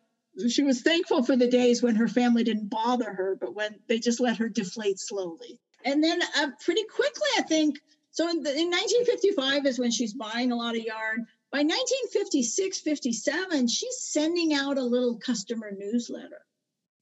[0.49, 3.99] she was thankful for the days when her family didn't bother her, but when they
[3.99, 5.59] just let her deflate slowly.
[5.85, 7.79] And then uh, pretty quickly, I think,
[8.11, 11.27] so in, the, in 1955 is when she's buying a lot of yarn.
[11.51, 16.45] By 1956, 57, she's sending out a little customer newsletter.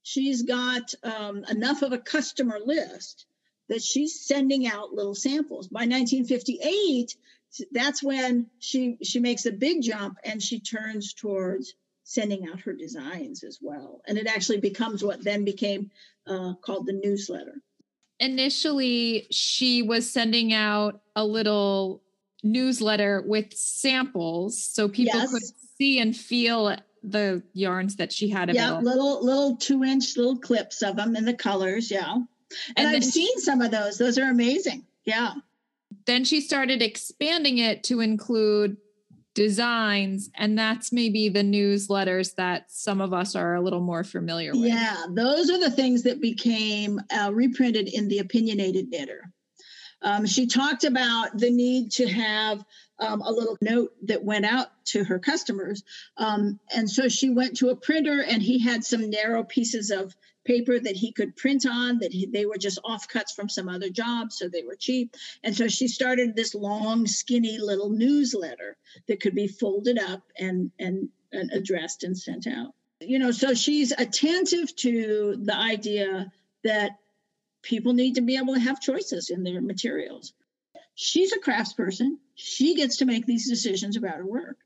[0.01, 3.27] She's got um, enough of a customer list
[3.67, 5.67] that she's sending out little samples.
[5.67, 7.15] By 1958,
[7.71, 12.73] that's when she she makes a big jump and she turns towards sending out her
[12.73, 14.01] designs as well.
[14.07, 15.91] And it actually becomes what then became
[16.25, 17.61] uh, called the newsletter.
[18.19, 22.01] Initially, she was sending out a little
[22.43, 25.31] newsletter with samples so people yes.
[25.31, 25.43] could
[25.77, 28.83] see and feel the yarns that she had available.
[28.83, 31.89] Yeah, little little two inch little clips of them and the colors.
[31.89, 32.25] Yeah, and,
[32.77, 33.97] and I've seen she, some of those.
[33.97, 34.85] Those are amazing.
[35.05, 35.33] Yeah.
[36.05, 38.77] Then she started expanding it to include
[39.35, 44.51] designs and that's maybe the newsletters that some of us are a little more familiar
[44.51, 49.31] with yeah those are the things that became uh, reprinted in the opinionated knitter
[50.01, 52.63] um, she talked about the need to have
[52.99, 55.83] um, a little note that went out to her customers.
[56.17, 60.15] Um, and so she went to a printer and he had some narrow pieces of
[60.45, 63.89] paper that he could print on that he, they were just offcuts from some other
[63.89, 69.21] job so they were cheap and so she started this long skinny little newsletter that
[69.21, 73.91] could be folded up and and, and addressed and sent out you know so she's
[73.91, 76.31] attentive to the idea
[76.63, 76.97] that
[77.61, 80.33] people need to be able to have choices in their materials.
[80.95, 82.17] She's a craftsperson.
[82.35, 84.57] She gets to make these decisions about her work.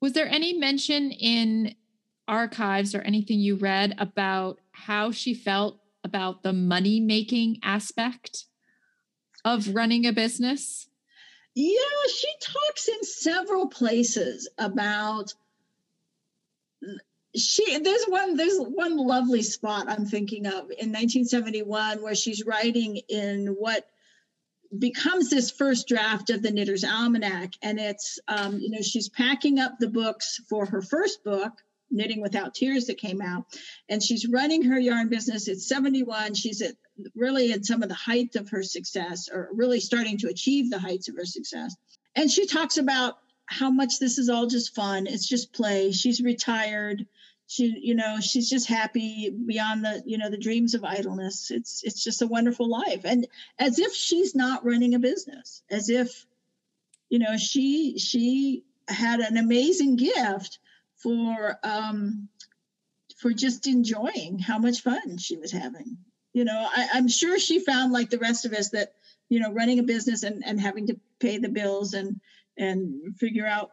[0.00, 1.74] Was there any mention in
[2.28, 8.44] archives or anything you read about how she felt about the money making aspect
[9.44, 10.88] of running a business?
[11.54, 11.78] Yeah,
[12.14, 15.32] she talks in several places about
[17.36, 23.00] she there's one there's one lovely spot I'm thinking of in 1971 where she's writing
[23.08, 23.88] in what
[24.76, 29.58] becomes this first draft of the Knitter's Almanac, and it's um, you know she's packing
[29.58, 31.52] up the books for her first book,
[31.90, 33.44] Knitting Without Tears, that came out,
[33.88, 35.48] and she's running her yarn business.
[35.48, 36.34] It's 71.
[36.34, 36.74] She's at
[37.14, 40.78] really at some of the height of her success, or really starting to achieve the
[40.78, 41.74] heights of her success.
[42.14, 45.06] And she talks about how much this is all just fun.
[45.06, 45.92] It's just play.
[45.92, 47.06] She's retired
[47.46, 51.50] she you know she's just happy beyond the you know the dreams of idleness.
[51.50, 53.02] It's it's just a wonderful life.
[53.04, 53.26] And
[53.58, 56.26] as if she's not running a business as if
[57.08, 60.58] you know she she had an amazing gift
[60.96, 62.28] for um
[63.18, 65.98] for just enjoying how much fun she was having.
[66.32, 68.92] You know I, i'm sure she found like the rest of us that
[69.30, 72.20] you know running a business and and having to pay the bills and
[72.58, 73.70] and figure out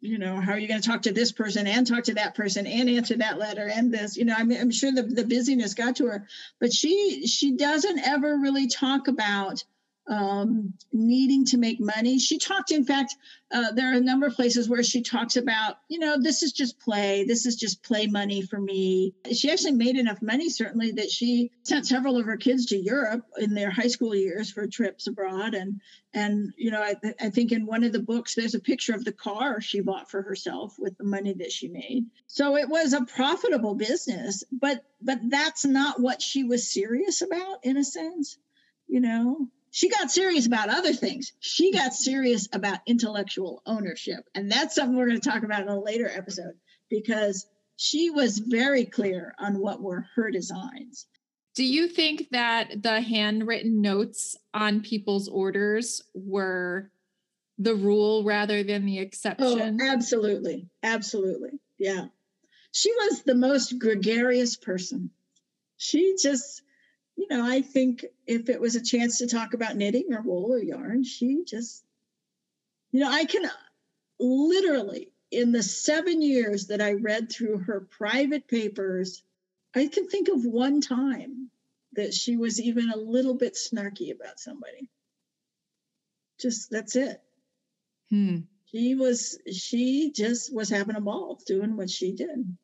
[0.00, 2.34] you know how are you going to talk to this person and talk to that
[2.34, 5.74] person and answer that letter and this you know i'm, I'm sure the, the busyness
[5.74, 6.26] got to her.
[6.60, 9.64] But she she doesn't ever really talk about
[10.08, 12.18] um, needing to make money.
[12.18, 13.14] She talked, in fact,
[13.50, 16.52] uh, there are a number of places where she talks about, you know, this is
[16.52, 17.24] just play.
[17.24, 19.14] This is just play money for me.
[19.32, 23.24] She actually made enough money, certainly, that she sent several of her kids to Europe
[23.38, 25.54] in their high school years for trips abroad.
[25.54, 25.80] And,
[26.12, 29.04] and you know, I, I think in one of the books, there's a picture of
[29.04, 32.06] the car she bought for herself with the money that she made.
[32.26, 37.58] So it was a profitable business, but but that's not what she was serious about
[37.62, 38.36] in a sense
[38.88, 41.34] you know she got serious about other things.
[41.38, 44.24] She got serious about intellectual ownership.
[44.34, 46.54] And that's something we're going to talk about in a later episode
[46.90, 51.06] because she was very clear on what were her designs.
[51.54, 56.90] Do you think that the handwritten notes on people's orders were
[57.56, 59.78] the rule rather than the oh, exception?
[59.80, 60.66] Oh, absolutely.
[60.82, 61.60] Absolutely.
[61.78, 62.06] Yeah.
[62.72, 65.10] She was the most gregarious person.
[65.76, 66.62] She just,
[67.18, 70.52] you know, I think if it was a chance to talk about knitting or wool
[70.52, 71.82] or yarn, she just,
[72.92, 73.50] you know, I can
[74.20, 79.24] literally, in the seven years that I read through her private papers,
[79.74, 81.50] I can think of one time
[81.94, 84.88] that she was even a little bit snarky about somebody.
[86.38, 87.20] Just that's it.
[88.10, 88.38] Hmm.
[88.66, 92.56] She was, she just was having a ball doing what she did.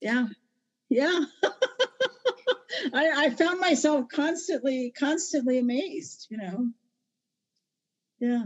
[0.00, 0.26] Yeah.
[0.88, 1.20] Yeah.
[2.92, 6.68] I, I found myself constantly, constantly amazed, you know.
[8.18, 8.44] Yeah.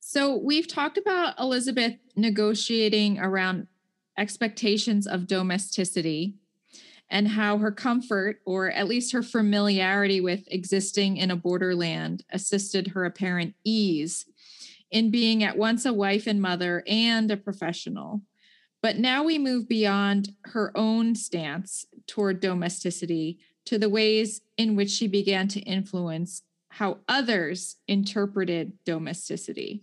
[0.00, 3.66] So we've talked about Elizabeth negotiating around
[4.18, 6.34] expectations of domesticity
[7.10, 12.88] and how her comfort, or at least her familiarity with existing in a borderland, assisted
[12.88, 14.26] her apparent ease
[14.90, 18.22] in being at once a wife and mother and a professional.
[18.82, 24.90] But now we move beyond her own stance toward domesticity to the ways in which
[24.90, 29.82] she began to influence how others interpreted domesticity.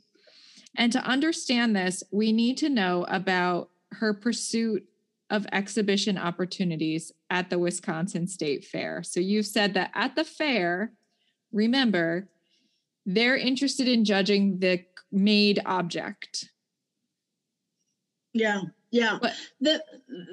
[0.76, 4.86] And to understand this, we need to know about her pursuit
[5.30, 9.04] of exhibition opportunities at the Wisconsin State Fair.
[9.04, 10.94] So you've said that at the fair,
[11.52, 12.30] remember,
[13.06, 16.50] they're interested in judging the made object.
[18.34, 18.62] Yeah.
[18.92, 19.20] Yeah.
[19.22, 19.84] But the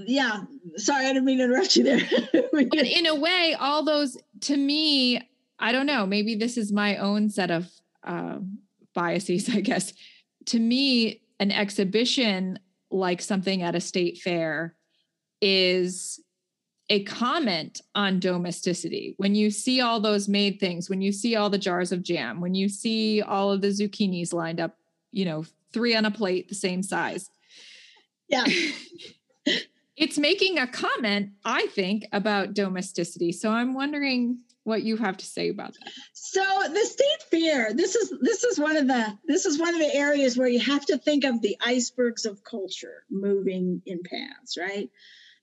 [0.06, 0.44] yeah,
[0.76, 2.00] sorry, I didn't mean to interrupt you there.
[2.52, 5.20] but in a way, all those to me,
[5.58, 7.70] I don't know, maybe this is my own set of
[8.04, 8.38] uh,
[8.94, 9.92] biases, I guess.
[10.46, 12.58] To me, an exhibition
[12.90, 14.74] like something at a state fair
[15.42, 16.20] is
[16.88, 19.14] a comment on domesticity.
[19.18, 22.40] When you see all those made things, when you see all the jars of jam,
[22.40, 24.76] when you see all of the zucchinis lined up,
[25.10, 27.28] you know, three on a plate, the same size.
[28.28, 28.44] Yeah.
[29.96, 33.32] it's making a comment, I think, about domesticity.
[33.32, 35.92] So I'm wondering what you have to say about that.
[36.12, 39.80] So the state fair, this is this is one of the this is one of
[39.80, 44.58] the areas where you have to think of the icebergs of culture moving in paths,
[44.58, 44.90] right?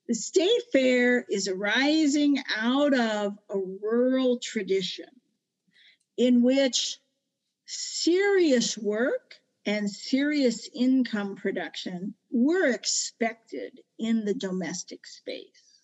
[0.10, 5.10] The state fair is arising out of a rural tradition
[6.18, 6.98] in which
[7.66, 15.82] serious work and serious income production were expected in the domestic space.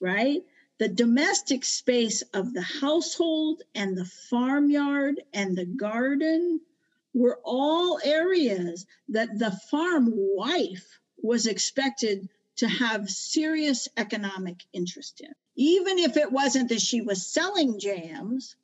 [0.00, 0.42] Right?
[0.78, 6.60] The domestic space of the household and the farmyard and the garden
[7.12, 15.32] were all areas that the farm wife was expected to have serious economic interest in.
[15.56, 18.56] Even if it wasn't that she was selling jams,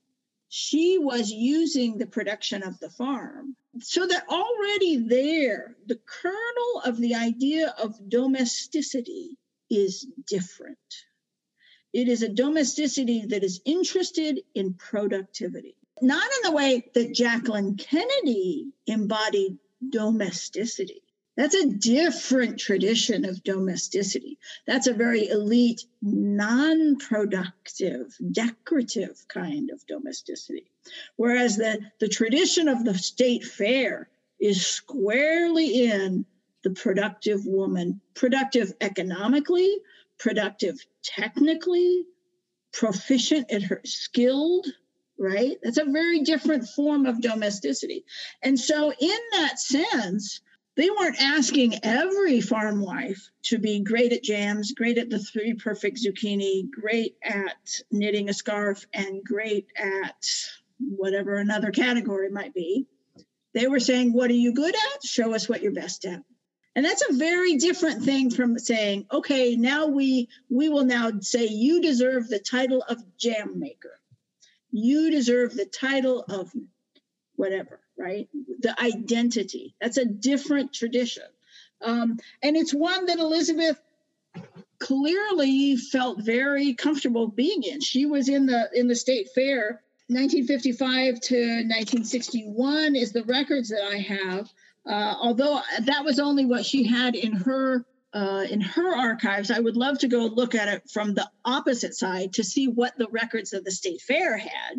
[0.49, 3.57] she was using the production of the farm.
[3.81, 9.37] So that already there, the kernel of the idea of domesticity
[9.69, 10.79] is different.
[11.93, 17.77] It is a domesticity that is interested in productivity, not in the way that Jacqueline
[17.77, 21.03] Kennedy embodied domesticity.
[21.37, 24.39] That's a different tradition of domesticity.
[24.67, 30.71] That's a very elite, non productive, decorative kind of domesticity.
[31.17, 34.09] Whereas the, the tradition of the state fair
[34.41, 36.25] is squarely in
[36.63, 39.77] the productive woman, productive economically,
[40.19, 42.05] productive technically,
[42.73, 44.67] proficient at her skilled,
[45.19, 45.57] right?
[45.63, 48.05] That's a very different form of domesticity.
[48.43, 50.41] And so, in that sense,
[50.77, 55.55] they weren't asking every farm wife to be great at jams, great at the three
[55.55, 60.27] perfect zucchini, great at knitting a scarf, and great at
[60.79, 62.87] whatever another category might be.
[63.55, 65.05] They were saying, What are you good at?
[65.05, 66.23] Show us what you're best at.
[66.77, 71.47] And that's a very different thing from saying, okay, now we we will now say
[71.47, 73.99] you deserve the title of jam maker.
[74.71, 76.53] You deserve the title of
[77.37, 78.29] whatever right?
[78.61, 79.75] The identity.
[79.81, 81.25] That's a different tradition.
[81.83, 83.81] Um, and it's one that Elizabeth
[84.79, 87.81] clearly felt very comfortable being in.
[87.81, 93.83] She was in the in the state fair 1955 to 1961 is the records that
[93.83, 94.49] I have.
[94.87, 99.59] Uh, although that was only what she had in her uh, in her archives, I
[99.59, 103.09] would love to go look at it from the opposite side to see what the
[103.09, 104.77] records of the state fair had,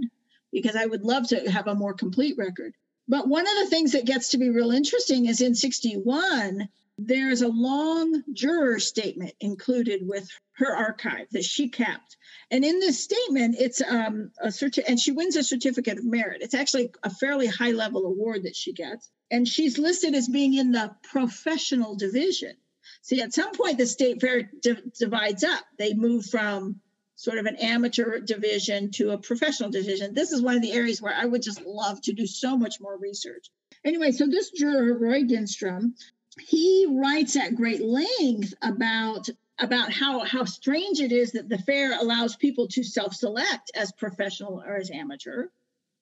[0.62, 2.74] because I would love to have a more complete record.
[3.08, 7.44] But one of the things that gets to be real interesting is in 61, there's
[7.44, 12.18] a long juror statement included with her archive that she kept.
[12.50, 16.42] And in this statement, it's um, a certi- and she wins a certificate of merit.
[16.42, 19.12] It's actually a fairly high level award that she gets.
[19.30, 22.56] And she's listed as being in the professional division.
[23.04, 25.64] See, at some point, the state fair d- divides up.
[25.78, 26.82] They move from
[27.18, 30.14] sort of an amateur division to a professional division.
[30.14, 32.80] This is one of the areas where I would just love to do so much
[32.80, 33.50] more research.
[33.84, 35.94] Anyway, so this juror, Roy Ginstrom,
[36.40, 42.00] he writes at great length about about how how strange it is that the fair
[42.00, 45.48] allows people to self-select as professional or as amateur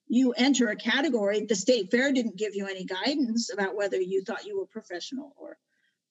[0.09, 4.21] you enter a category the state fair didn't give you any guidance about whether you
[4.21, 5.57] thought you were professional or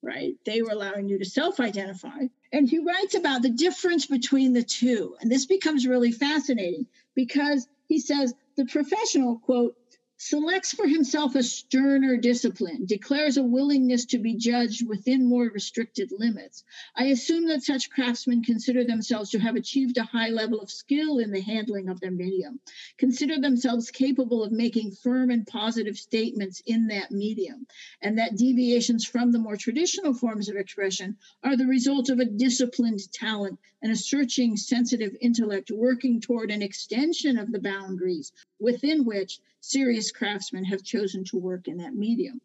[0.03, 2.21] right they were allowing you to self-identify
[2.55, 5.17] and he writes about the difference between the two.
[5.21, 6.87] And this becomes really fascinating
[7.17, 9.77] because he says the professional quote
[10.27, 16.11] selects for himself a sterner discipline, declares a willingness to be judged within more restricted
[16.17, 16.65] limits.
[16.97, 21.19] I assume that such craftsmen consider themselves to have achieved a high level of skill
[21.19, 22.59] in the handling of their medium,
[22.97, 27.67] consider themselves capable of making firm and positive statements in that medium,
[28.01, 32.25] and that deviations from the more traditional forms of expression are the result of a
[32.25, 39.05] disciplined talent and a searching, sensitive intellect working toward an extension of the boundaries within
[39.05, 42.41] which serious craftsmen have chosen to work in that medium.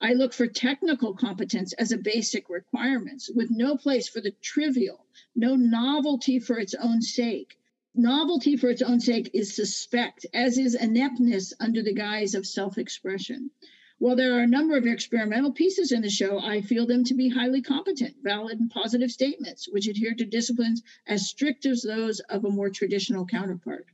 [0.00, 5.06] I look for technical competence as a basic requirement, with no place for the trivial,
[5.36, 7.56] no novelty for its own sake.
[7.94, 12.76] Novelty for its own sake is suspect, as is ineptness under the guise of self
[12.76, 13.50] expression.
[13.98, 17.14] While there are a number of experimental pieces in the show, I feel them to
[17.14, 22.18] be highly competent, valid, and positive statements, which adhere to disciplines as strict as those
[22.20, 23.86] of a more traditional counterpart.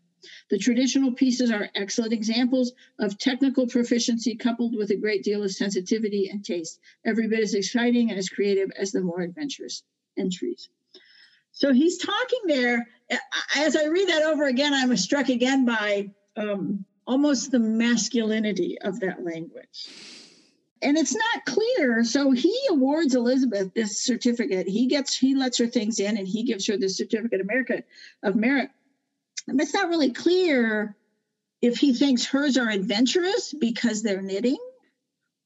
[0.50, 5.50] The traditional pieces are excellent examples of technical proficiency coupled with a great deal of
[5.50, 9.82] sensitivity and taste, every bit as exciting and as creative as the more adventurous
[10.18, 10.68] entries.
[11.52, 12.86] So he's talking there.
[13.56, 19.00] As I read that over again, I'm struck again by um, almost the masculinity of
[19.00, 19.88] that language.
[20.82, 22.04] And it's not clear.
[22.04, 24.66] So he awards Elizabeth this certificate.
[24.66, 27.40] He gets, he lets her things in and he gives her the certificate
[28.22, 28.70] of merit,
[29.46, 30.96] merit it's not really clear
[31.62, 34.58] if he thinks hers are adventurous because they're knitting,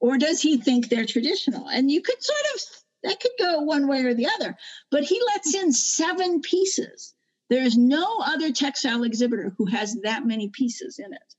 [0.01, 1.69] or does he think they're traditional?
[1.69, 2.61] And you could sort of,
[3.05, 4.57] that could go one way or the other.
[4.91, 7.15] But he lets in seven pieces.
[7.51, 11.35] There's no other textile exhibitor who has that many pieces in it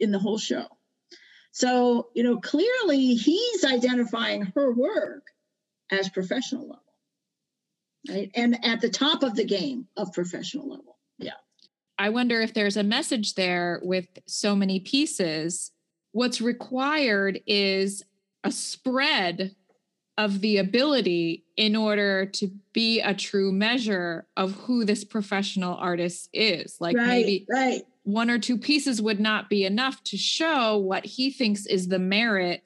[0.00, 0.66] in the whole show.
[1.52, 5.24] So, you know, clearly he's identifying her work
[5.90, 6.82] as professional level,
[8.08, 8.30] right?
[8.34, 10.96] And at the top of the game of professional level.
[11.18, 11.32] Yeah.
[11.98, 15.72] I wonder if there's a message there with so many pieces.
[16.12, 18.04] What's required is
[18.44, 19.56] a spread
[20.16, 26.28] of the ability in order to be a true measure of who this professional artist
[26.32, 26.76] is.
[26.80, 27.82] Like right, maybe right.
[28.02, 32.00] one or two pieces would not be enough to show what he thinks is the
[32.00, 32.64] merit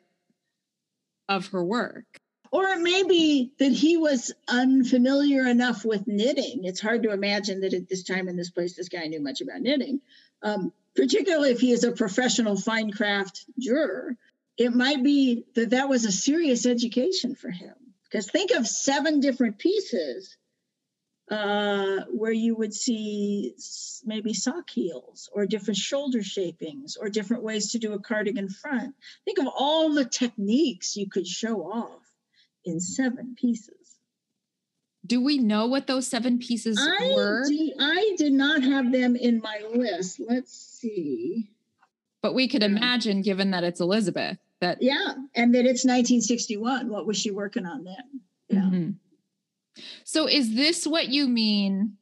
[1.28, 2.21] of her work.
[2.52, 6.64] Or it may be that he was unfamiliar enough with knitting.
[6.64, 9.40] It's hard to imagine that at this time in this place, this guy knew much
[9.40, 10.02] about knitting,
[10.42, 14.18] um, particularly if he is a professional fine craft juror.
[14.58, 17.74] It might be that that was a serious education for him.
[18.04, 20.36] Because think of seven different pieces
[21.30, 23.54] uh, where you would see
[24.04, 28.94] maybe sock heels or different shoulder shapings or different ways to do a cardigan front.
[29.24, 32.01] Think of all the techniques you could show off
[32.64, 33.96] in seven pieces.
[35.04, 37.44] Do we know what those seven pieces I were?
[37.80, 40.20] I did not have them in my list.
[40.20, 41.50] Let's see.
[42.22, 46.88] But we could imagine, given that it's Elizabeth, that yeah, and that it's 1961.
[46.88, 48.20] What was she working on then?
[48.48, 48.58] Yeah.
[48.60, 48.90] Mm-hmm.
[50.04, 51.96] So, is this what you mean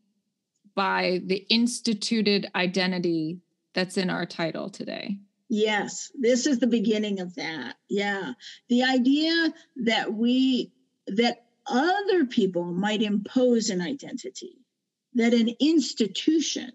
[0.74, 3.38] by the instituted identity
[3.72, 5.18] that's in our title today?
[5.52, 7.74] Yes, this is the beginning of that.
[7.88, 8.34] Yeah.
[8.68, 9.52] The idea
[9.84, 10.70] that we,
[11.08, 14.58] that other people might impose an identity,
[15.14, 16.70] that an institution,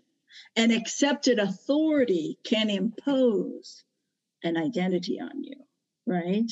[0.57, 3.86] an accepted authority can impose
[4.43, 5.55] an identity on you,
[6.05, 6.51] right?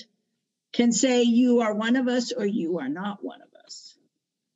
[0.72, 3.98] Can say you are one of us or you are not one of us.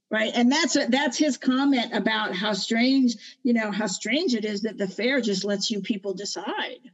[0.09, 0.32] Right.
[0.34, 4.78] And that's that's his comment about how strange, you know, how strange it is that
[4.78, 6.91] the fair just lets you people decide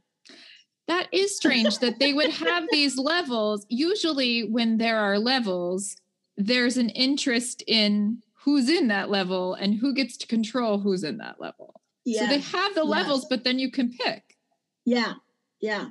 [0.86, 3.64] that is strange that they would have these levels.
[3.68, 5.96] Usually, when there are levels,
[6.36, 11.18] there's an interest in who's in that level and who gets to control who's in
[11.18, 11.80] that level.
[12.04, 12.20] Yes.
[12.20, 14.36] So they have the levels, but then you can pick.
[14.84, 15.14] Yeah.
[15.60, 15.86] Yeah.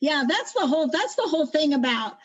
[0.00, 2.18] Yeah, that's the whole that's the whole thing about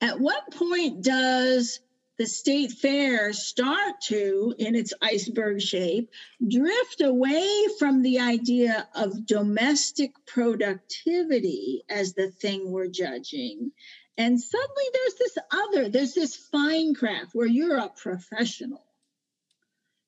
[0.00, 1.80] At what point does
[2.18, 6.10] the state fair start to, in its iceberg shape,
[6.46, 13.72] drift away from the idea of domestic productivity as the thing we're judging.
[14.18, 18.84] And suddenly there's this other, there's this fine craft where you're a professional.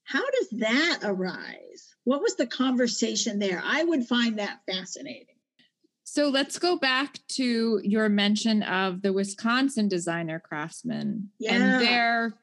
[0.04, 1.94] How does that arise?
[2.04, 3.60] What was the conversation there?
[3.62, 5.37] I would find that fascinating.
[6.10, 11.52] So let's go back to your mention of the Wisconsin designer craftsman yeah.
[11.52, 12.34] and their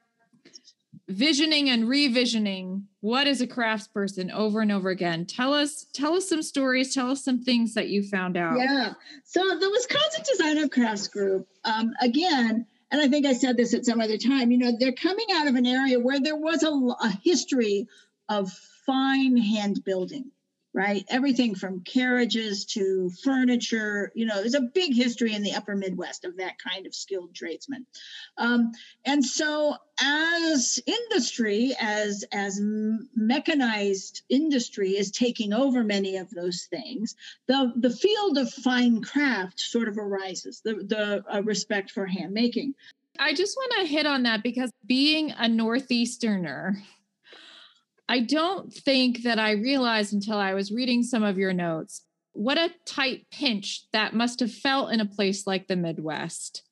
[1.08, 5.26] visioning and revisioning what is a craftsperson over and over again.
[5.26, 8.56] Tell us, tell us some stories, tell us some things that you found out.
[8.56, 8.92] Yeah.
[9.24, 13.84] So the Wisconsin Designer Crafts Group, um, again, and I think I said this at
[13.84, 16.70] some other time, you know, they're coming out of an area where there was a,
[17.04, 17.88] a history
[18.28, 18.52] of
[18.86, 20.30] fine hand building
[20.76, 21.06] right?
[21.08, 24.12] Everything from carriages to furniture.
[24.14, 27.34] You know, there's a big history in the upper Midwest of that kind of skilled
[27.34, 27.86] tradesman.
[28.36, 28.72] Um,
[29.06, 37.16] and so, as industry, as as mechanized industry is taking over many of those things,
[37.48, 40.60] the the field of fine craft sort of arises.
[40.62, 42.74] The the uh, respect for hand making.
[43.18, 46.76] I just want to hit on that because being a Northeasterner,
[48.08, 52.02] I don't think that I realized until I was reading some of your notes
[52.36, 56.62] what a tight pinch that must have felt in a place like the Midwest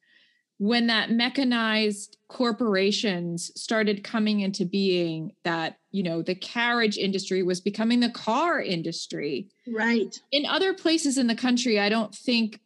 [0.58, 7.60] when that mechanized corporations started coming into being that you know the carriage industry was
[7.60, 9.48] becoming the car industry.
[9.66, 10.20] Right.
[10.30, 12.60] In other places in the country i don't think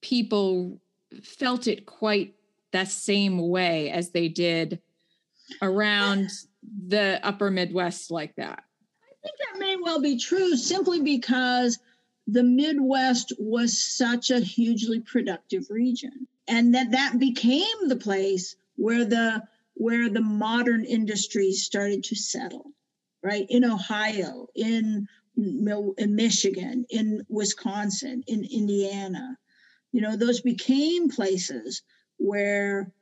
[0.00, 0.80] people
[1.22, 2.34] felt it quite
[2.72, 4.80] that same way as they did
[5.62, 6.30] around
[6.86, 8.62] the upper Midwest like that?
[9.02, 11.78] I think that may well be true simply because
[12.26, 19.04] the Midwest was such a hugely productive region and that that became the place where
[19.04, 19.42] the
[19.74, 22.70] where the modern industries started to settle
[23.22, 25.06] right in ohio in
[25.36, 29.36] in michigan in wisconsin in indiana
[29.92, 31.82] you know those became places
[32.18, 32.92] where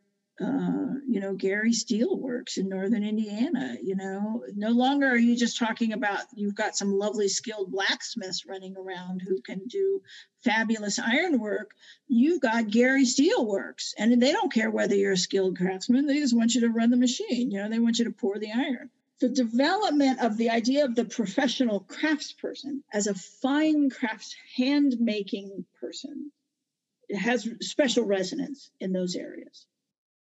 [0.40, 3.76] uh, you know, Gary Steelworks in northern Indiana.
[3.82, 8.46] You know, no longer are you just talking about you've got some lovely skilled blacksmiths
[8.46, 10.00] running around who can do
[10.42, 11.72] fabulous ironwork.
[12.08, 16.06] You've got Gary Steelworks, and they don't care whether you're a skilled craftsman.
[16.06, 17.50] They just want you to run the machine.
[17.50, 18.90] You know, they want you to pour the iron.
[19.20, 25.66] The development of the idea of the professional craftsperson as a fine crafts hand making
[25.78, 26.32] person
[27.14, 29.66] has special resonance in those areas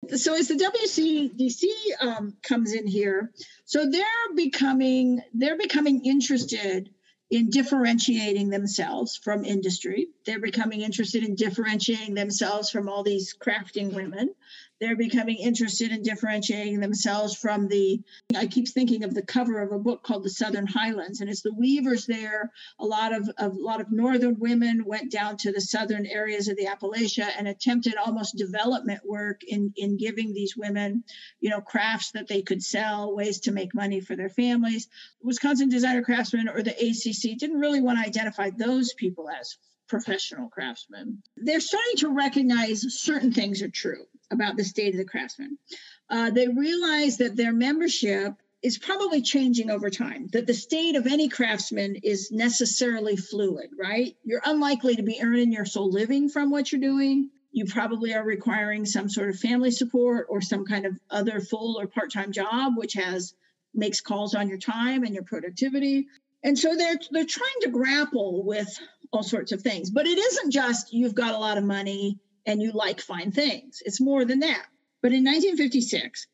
[0.09, 1.65] so as the WCDC
[2.01, 3.33] um, comes in here,
[3.65, 6.91] so they're becoming they're becoming interested
[7.31, 10.09] in differentiating themselves from industry.
[10.27, 14.35] They're becoming interested in differentiating themselves from all these crafting women.
[14.85, 18.03] They're becoming interested in differentiating themselves from the.
[18.37, 21.41] I keep thinking of the cover of a book called The Southern Highlands, and it's
[21.41, 22.53] the weavers there.
[22.79, 26.49] A lot of, of a lot of northern women went down to the southern areas
[26.49, 31.03] of the Appalachia and attempted almost development work in in giving these women,
[31.41, 34.89] you know, crafts that they could sell, ways to make money for their families.
[35.23, 39.57] Wisconsin Designer Craftsmen or the ACC didn't really want to identify those people as
[39.89, 41.23] professional craftsmen.
[41.37, 45.59] They're starting to recognize certain things are true about the state of the craftsman.
[46.09, 51.07] Uh, they realize that their membership is probably changing over time, that the state of
[51.07, 54.17] any craftsman is necessarily fluid, right?
[54.25, 57.29] You're unlikely to be earning your sole living from what you're doing.
[57.53, 61.79] You probably are requiring some sort of family support or some kind of other full
[61.79, 63.35] or part-time job, which has
[63.75, 66.07] makes calls on your time and your productivity.
[66.43, 68.79] And so they're they're trying to grapple with
[69.15, 69.91] all sorts of things.
[69.91, 73.83] But it isn't just you've got a lot of money and you like fine things.
[73.85, 74.67] It's more than that.
[75.03, 76.27] But in 1956,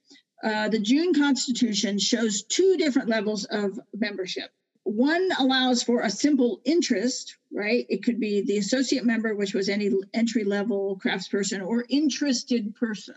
[0.42, 4.50] uh, the June Constitution shows two different levels of membership.
[4.84, 7.84] One allows for a simple interest, right?
[7.88, 13.16] It could be the associate member, which was any entry level craftsperson or interested person.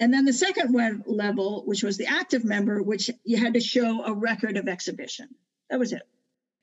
[0.00, 0.74] And then the second
[1.06, 5.28] level, which was the active member, which you had to show a record of exhibition.
[5.70, 6.02] That was it.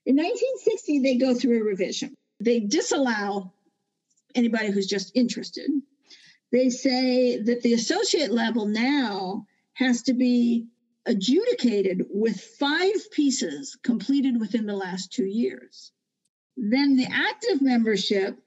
[0.05, 2.15] In 1960, they go through a revision.
[2.39, 3.53] They disallow
[4.33, 5.69] anybody who's just interested.
[6.51, 10.67] They say that the associate level now has to be
[11.05, 15.91] adjudicated with five pieces completed within the last two years.
[16.57, 18.37] Then the active membership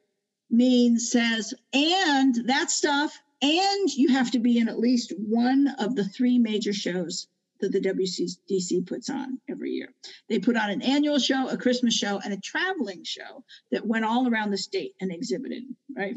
[0.51, 5.97] means says, and that stuff, and you have to be in at least one of
[5.97, 7.27] the three major shows
[7.69, 9.89] that the WCDC puts on every year.
[10.29, 14.05] They put on an annual show, a Christmas show, and a traveling show that went
[14.05, 15.65] all around the state and exhibited,
[15.97, 16.15] right?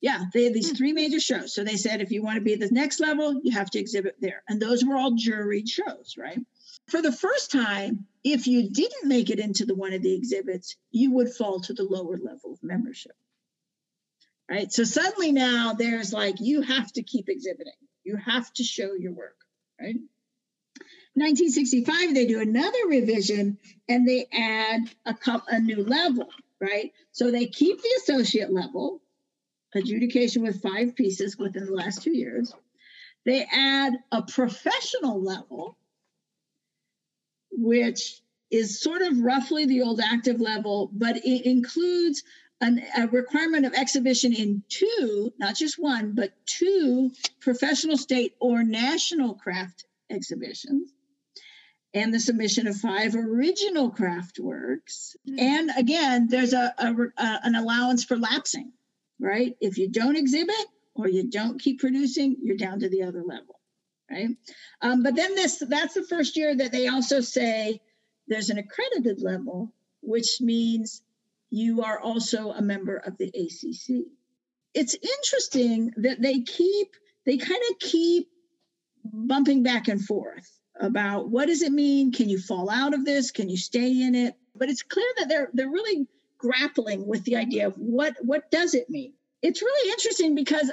[0.00, 0.76] Yeah, they had these hmm.
[0.76, 1.54] three major shows.
[1.54, 3.78] So they said if you want to be at the next level, you have to
[3.78, 4.42] exhibit there.
[4.48, 6.38] And those were all juried shows, right?
[6.88, 10.76] For the first time, if you didn't make it into the one of the exhibits,
[10.90, 13.12] you would fall to the lower level of membership.
[14.50, 14.72] Right?
[14.72, 17.74] So suddenly now there's like you have to keep exhibiting.
[18.04, 19.36] You have to show your work,
[19.78, 19.96] right?
[21.18, 23.58] 1965 they do another revision
[23.88, 25.16] and they add a,
[25.48, 26.28] a new level,
[26.60, 26.92] right?
[27.12, 29.00] So they keep the associate level,
[29.74, 32.54] adjudication with five pieces within the last two years.
[33.24, 35.76] They add a professional level,
[37.50, 42.22] which is sort of roughly the old active level, but it includes
[42.60, 48.62] an, a requirement of exhibition in two, not just one, but two professional state or
[48.62, 50.92] national craft exhibitions
[51.94, 55.16] and the submission of five original craft works.
[55.28, 55.38] Mm-hmm.
[55.38, 58.72] And again, there's a, a, a, an allowance for lapsing,
[59.18, 59.56] right?
[59.60, 63.60] If you don't exhibit or you don't keep producing, you're down to the other level,
[64.10, 64.28] right?
[64.82, 67.80] Um, but then this that's the first year that they also say
[68.26, 69.72] there's an accredited level,
[70.02, 71.02] which means
[71.50, 74.04] you are also a member of the ACC.
[74.74, 76.88] It's interesting that they keep
[77.24, 78.28] they kind of keep
[79.04, 82.12] bumping back and forth about what does it mean?
[82.12, 83.30] Can you fall out of this?
[83.30, 84.34] Can you stay in it?
[84.54, 86.06] But it's clear that they're they're really
[86.38, 89.12] grappling with the idea of what what does it mean?
[89.42, 90.70] It's really interesting because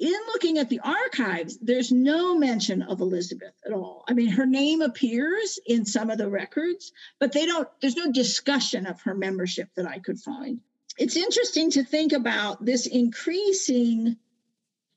[0.00, 4.02] in looking at the archives, there's no mention of Elizabeth at all.
[4.08, 8.10] I mean, her name appears in some of the records, but they don't, there's no
[8.10, 10.60] discussion of her membership that I could find.
[10.96, 14.16] It's interesting to think about this increasing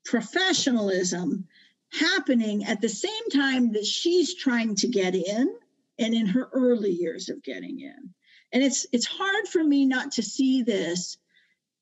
[0.06, 1.48] professionalism
[1.98, 5.54] happening at the same time that she's trying to get in
[5.98, 8.14] and in her early years of getting in.
[8.52, 11.16] And it's it's hard for me not to see this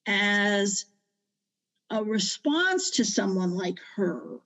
[0.07, 0.87] as
[1.91, 4.39] a response to someone like her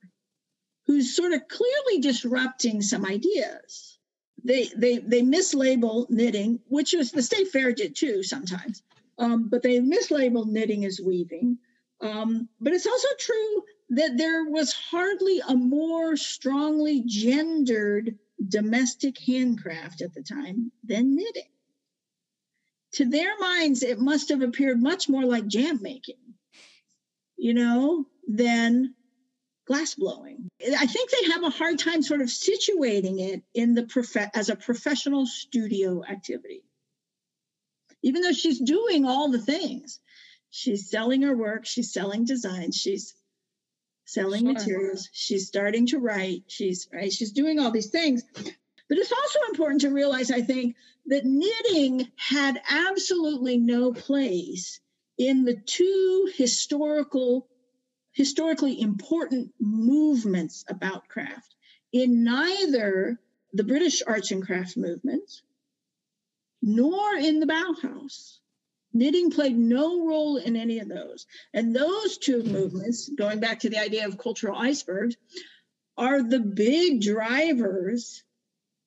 [0.87, 3.99] who's sort of clearly disrupting some ideas.
[4.45, 8.83] They they they mislabel knitting, which is the state fair did too sometimes.
[9.19, 11.59] Um, but they mislabel knitting as weaving.
[12.01, 20.03] Um, but it's also true that there was hardly a more strongly gendered domestic handcraft
[20.03, 21.49] at the time than knitting.
[22.95, 26.17] To their minds, it must have appeared much more like jam making,
[27.37, 28.95] you know, than
[29.67, 30.49] glass blowing.
[30.63, 34.49] I think they have a hard time sort of situating it in the prof- as
[34.49, 36.63] a professional studio activity.
[38.03, 40.01] Even though she's doing all the things,
[40.51, 43.15] she's selling her work, she's selling designs, she's
[44.07, 44.53] selling sure.
[44.55, 45.09] materials.
[45.13, 46.45] She's starting to write.
[46.47, 48.23] She's right she's doing all these things.
[48.89, 50.77] But it's also important to realize i think
[51.07, 54.81] that knitting had absolutely no place
[55.19, 57.49] in the two historical
[58.13, 61.55] historically important movements about craft.
[61.93, 63.19] In neither
[63.53, 65.43] the british arts and crafts movement
[66.63, 68.39] nor in the bauhaus
[68.97, 71.27] Knitting played no role in any of those.
[71.53, 75.17] And those two movements, going back to the idea of cultural icebergs,
[75.99, 78.25] are the big drivers,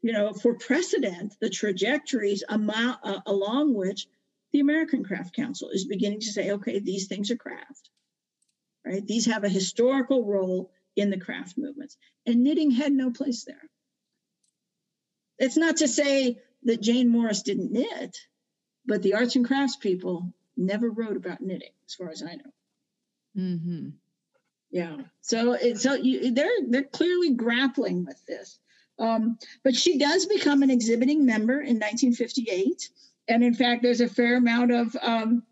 [0.01, 4.07] you know, for precedent, the trajectories uh, along which
[4.51, 7.89] the American Craft Council is beginning to say, okay, these things are craft,
[8.83, 9.05] right?
[9.05, 11.97] These have a historical role in the craft movements.
[12.25, 13.69] And knitting had no place there.
[15.37, 18.17] It's not to say that Jane Morris didn't knit
[18.89, 22.51] but the arts and crafts people never wrote about knitting, as far as I know.
[23.37, 23.89] Mm-hmm.
[24.71, 24.97] Yeah.
[25.21, 28.59] So it, so you, they're they're clearly grappling with this.
[28.97, 32.89] Um, but she does become an exhibiting member in 1958,
[33.29, 35.43] and in fact, there's a fair amount of um,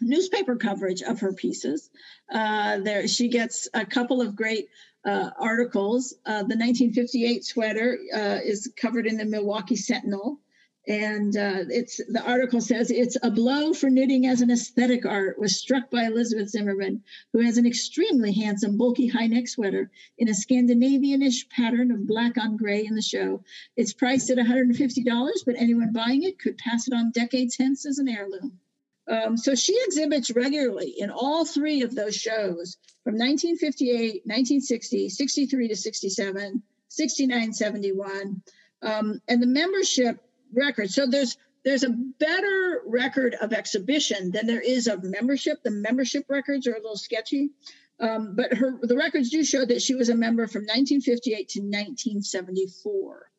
[0.00, 1.90] newspaper coverage of her pieces.
[2.30, 4.68] Uh, there, she gets a couple of great
[5.04, 6.14] uh, articles.
[6.24, 10.38] Uh, the 1958 sweater uh, is covered in the Milwaukee Sentinel
[10.88, 15.38] and uh, it's the article says it's a blow for knitting as an aesthetic art
[15.38, 20.28] was struck by elizabeth zimmermann who has an extremely handsome bulky high neck sweater in
[20.28, 23.42] a scandinavianish pattern of black on gray in the show.
[23.76, 27.98] It's priced at $150 but anyone buying it could pass it on decades hence as
[27.98, 28.58] an heirloom.
[29.08, 35.68] Um, so she exhibits regularly in all three of those shows from 1958 1960 63
[35.68, 38.42] to 67 69 71
[38.82, 40.20] um, and the membership
[40.56, 40.90] record.
[40.90, 45.62] So there's there's a better record of exhibition than there is of membership.
[45.62, 47.50] The membership records are a little sketchy,
[47.98, 51.60] um, but her the records do show that she was a member from 1958 to
[51.60, 53.30] 1974.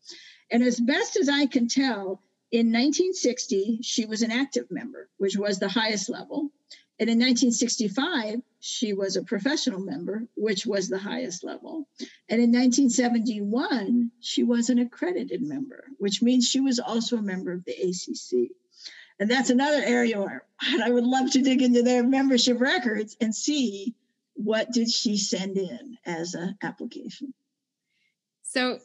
[0.52, 5.38] And as best as I can tell, in 1960 she was an active member, which
[5.38, 6.52] was the highest level.
[7.00, 11.88] And in 1965, she was a professional member, which was the highest level.
[12.28, 17.52] And in 1971, she was an accredited member, which means she was also a member
[17.52, 18.50] of the ACC.
[19.20, 20.44] And that's another area where
[20.84, 23.94] I would love to dig into their membership records and see
[24.34, 27.34] what did she send in as an application.
[28.44, 28.80] So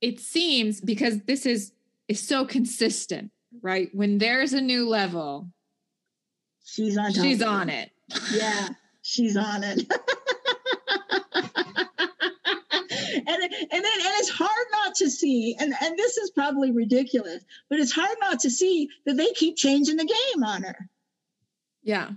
[0.00, 1.72] it seems because this is
[2.08, 3.88] is so consistent, right?
[3.92, 5.48] When there's a new level,
[6.66, 7.90] she's on she's on it.
[8.32, 8.68] Yeah,
[9.02, 9.78] she's on it.
[13.28, 17.42] and and then and it's hard not to see and and this is probably ridiculous
[17.70, 20.88] but it's hard not to see that they keep changing the game on her.
[21.82, 22.10] Yeah.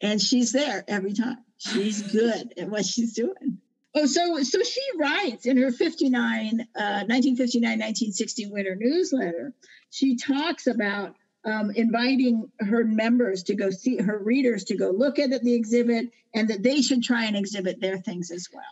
[0.00, 1.38] And she's there every time.
[1.56, 3.58] She's good at what she's doing.
[3.94, 9.54] Oh so so she writes in her 59 uh, 1959 1960 winter newsletter
[9.90, 11.16] she talks about
[11.46, 16.10] um, inviting her members to go see her readers to go look at the exhibit
[16.34, 18.64] and that they should try and exhibit their things as well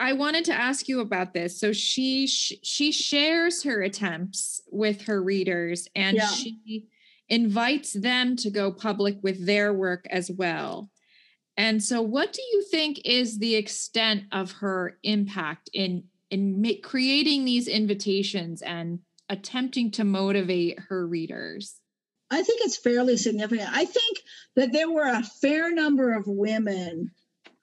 [0.00, 1.60] I wanted to ask you about this.
[1.60, 6.26] So she she shares her attempts with her readers and yeah.
[6.26, 6.88] she
[7.28, 10.90] invites them to go public with their work as well.
[11.58, 16.80] And so what do you think is the extent of her impact in in ma-
[16.82, 21.79] creating these invitations and attempting to motivate her readers?
[22.30, 23.68] I think it's fairly significant.
[23.72, 24.22] I think
[24.54, 27.10] that there were a fair number of women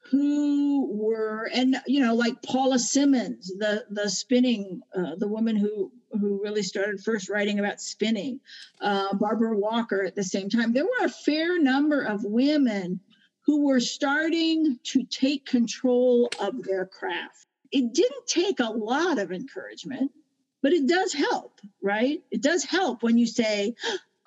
[0.09, 5.91] who were and you know like paula simmons the the spinning uh, the woman who
[6.11, 8.39] who really started first writing about spinning
[8.79, 10.71] uh, barbara walker at the same time.
[10.71, 13.01] There were a fair number of women
[13.45, 17.45] who were starting to take control of their craft.
[17.71, 20.11] It didn't take a lot of encouragement
[20.61, 22.21] but it does help right?
[22.31, 23.75] It does help when you say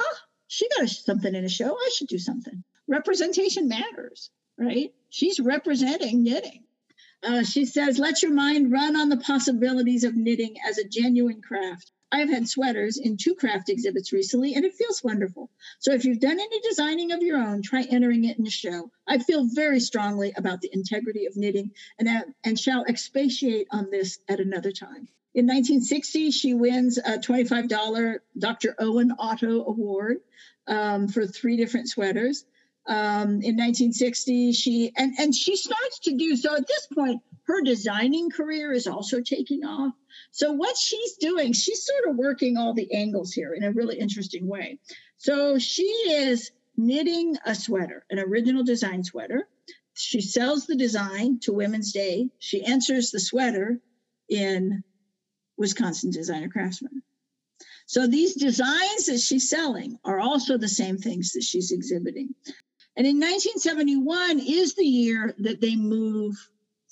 [0.00, 0.16] oh
[0.50, 4.30] she got something in a show i should do something representation matters
[4.60, 4.92] right?
[5.08, 6.64] She's representing knitting.
[7.22, 11.42] Uh, she says, let your mind run on the possibilities of knitting as a genuine
[11.42, 11.90] craft.
[12.12, 15.48] I've had sweaters in two craft exhibits recently, and it feels wonderful.
[15.78, 18.90] So if you've done any designing of your own, try entering it in a show.
[19.06, 23.90] I feel very strongly about the integrity of knitting and, uh, and shall expatiate on
[23.90, 25.08] this at another time.
[25.32, 28.74] In 1960, she wins a $25 Dr.
[28.80, 30.18] Owen Otto Award
[30.66, 32.44] um, for three different sweaters.
[32.86, 37.60] Um, in 1960 she and and she starts to do so at this point her
[37.62, 39.92] designing career is also taking off.
[40.30, 43.98] So what she's doing she's sort of working all the angles here in a really
[43.98, 44.78] interesting way.
[45.18, 49.46] So she is knitting a sweater an original design sweater.
[49.92, 52.30] She sells the design to women's day.
[52.38, 53.78] She enters the sweater
[54.28, 54.82] in
[55.60, 57.02] wisconsin designer craftsman
[57.90, 62.36] so these designs that she's selling are also the same things that she's exhibiting.
[62.96, 66.36] And in 1971 is the year that they move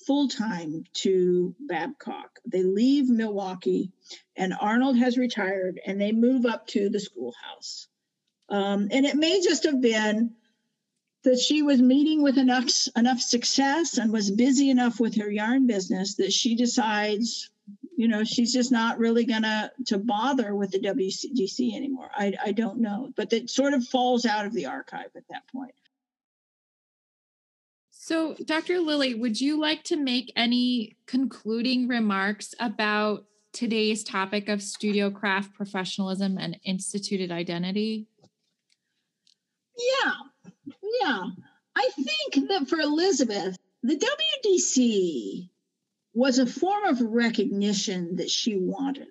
[0.08, 2.40] full time to Babcock.
[2.46, 3.92] They leave Milwaukee,
[4.34, 7.86] and Arnold has retired, and they move up to the schoolhouse.
[8.48, 10.34] Um, and it may just have been
[11.22, 15.68] that she was meeting with enough enough success and was busy enough with her yarn
[15.68, 17.50] business that she decides
[17.99, 22.09] you know she's just not really gonna to bother with the WCDC anymore.
[22.14, 25.42] I, I don't know, but it sort of falls out of the archive at that
[25.53, 25.74] point.
[27.90, 28.78] So, Dr.
[28.78, 35.55] Lilly, would you like to make any concluding remarks about today's topic of studio craft
[35.55, 38.07] professionalism and instituted identity?
[39.76, 40.12] Yeah,
[41.03, 41.22] yeah.
[41.74, 45.51] I think that for Elizabeth, the WDC
[46.14, 49.09] was a form of recognition that she wanted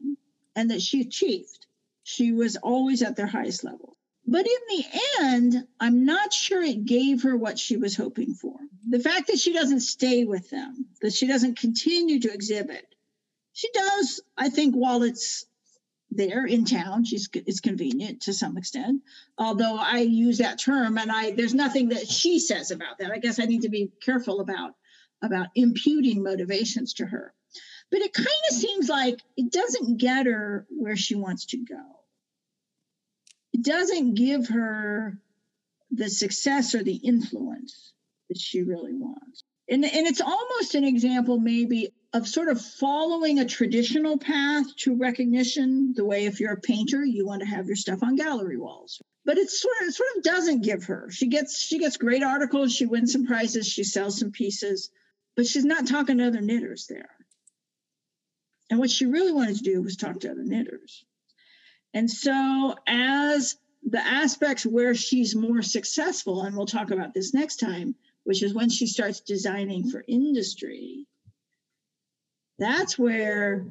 [0.56, 1.68] and that she achieved.
[2.04, 3.98] She was always at their highest level.
[4.26, 4.86] But in the
[5.22, 8.56] end, I'm not sure it gave her what she was hoping for.
[8.90, 12.86] The fact that she doesn't stay with them, that she doesn't continue to exhibit,
[13.54, 15.46] she does, I think, while it's
[16.12, 19.02] there in town, she's it's convenient to some extent.
[19.38, 23.12] Although I use that term, and I there's nothing that she says about that.
[23.12, 24.76] I guess I need to be careful about
[25.24, 27.34] about imputing motivations to her.
[27.92, 31.84] But it kind of seems like it doesn't get her where she wants to go
[33.54, 35.20] It doesn't give her
[35.92, 37.94] the success or the influence
[38.30, 39.44] that she really wants.
[39.70, 44.96] And, and it's almost an example, maybe, of sort of following a traditional path to
[44.96, 45.94] recognition.
[45.96, 49.02] The way if you're a painter, you want to have your stuff on gallery walls.
[49.26, 51.10] But it sort of, it sort of doesn't give her.
[51.12, 54.90] She gets she gets great articles, she wins some prizes, she sells some pieces,
[55.38, 57.10] but she's not talking to other knitters there.
[58.70, 61.06] And what she really wanted to do was talk to other knitters.
[61.94, 67.58] And so, as the aspects where she's more successful, and we'll talk about this next
[67.58, 71.06] time, which is when she starts designing for industry.
[72.60, 73.66] That's where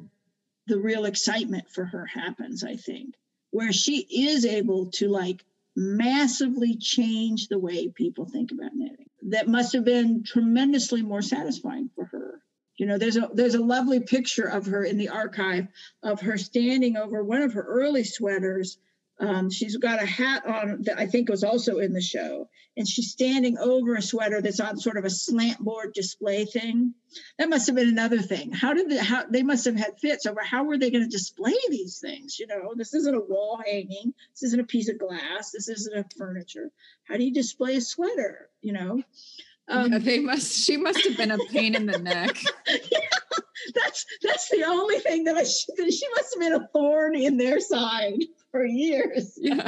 [0.65, 3.13] the real excitement for her happens, I think,
[3.51, 5.43] where she is able to like
[5.77, 9.05] massively changed the way people think about knitting.
[9.29, 12.41] That must have been tremendously more satisfying for her.
[12.77, 15.67] You know, there's a there's a lovely picture of her in the archive
[16.01, 18.79] of her standing over one of her early sweaters
[19.19, 22.87] um, she's got a hat on that I think was also in the show, and
[22.87, 26.93] she's standing over a sweater that's on sort of a slant board display thing.
[27.39, 28.51] That must have been another thing.
[28.51, 31.55] How did how they must have had fits over how were they going to display
[31.69, 32.37] these things?
[32.37, 34.13] You know, this isn't a wall hanging.
[34.33, 35.51] This isn't a piece of glass.
[35.51, 36.69] This isn't a furniture.
[37.07, 38.49] How do you display a sweater?
[38.61, 39.01] You know.
[39.69, 40.65] Um, yeah, they must.
[40.65, 42.41] She must have been a pain in the neck.
[42.67, 42.99] yeah,
[43.75, 45.41] that's that's the only thing that I.
[45.41, 49.33] That she must have been a thorn in their side for years.
[49.37, 49.67] Yeah.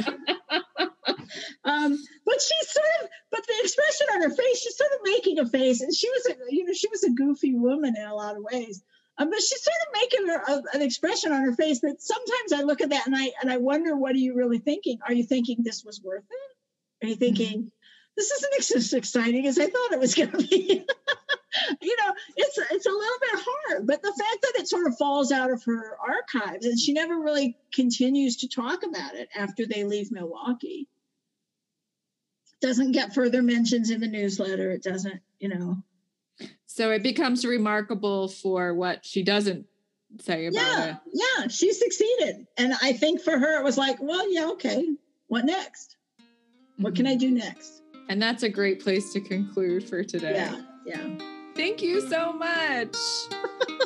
[1.64, 5.38] um, but she's sort of, but the expression on her face, she's sort of making
[5.38, 8.14] a face, and she was, a, you know, she was a goofy woman in a
[8.14, 8.82] lot of ways.
[9.18, 12.52] Um, but she's sort of making a, a, an expression on her face that sometimes
[12.54, 14.98] I look at that and I and I wonder, what are you really thinking?
[15.06, 17.04] Are you thinking this was worth it?
[17.04, 17.58] Are you thinking?
[17.58, 17.68] Mm-hmm
[18.20, 20.84] this isn't as exciting as I thought it was going to be.
[21.80, 24.96] you know, it's it's a little bit hard, but the fact that it sort of
[24.98, 29.66] falls out of her archives and she never really continues to talk about it after
[29.66, 30.86] they leave Milwaukee.
[32.60, 34.70] Doesn't get further mentions in the newsletter.
[34.70, 35.78] It doesn't, you know.
[36.66, 39.64] So it becomes remarkable for what she doesn't
[40.20, 40.96] say about yeah, it.
[41.14, 42.46] Yeah, she succeeded.
[42.58, 44.86] And I think for her it was like, well, yeah, okay.
[45.28, 45.96] What next?
[46.76, 47.18] What can I mm-hmm.
[47.18, 47.80] do next?
[48.10, 50.32] And that's a great place to conclude for today.
[50.34, 51.18] Yeah, yeah.
[51.54, 52.96] Thank you so much.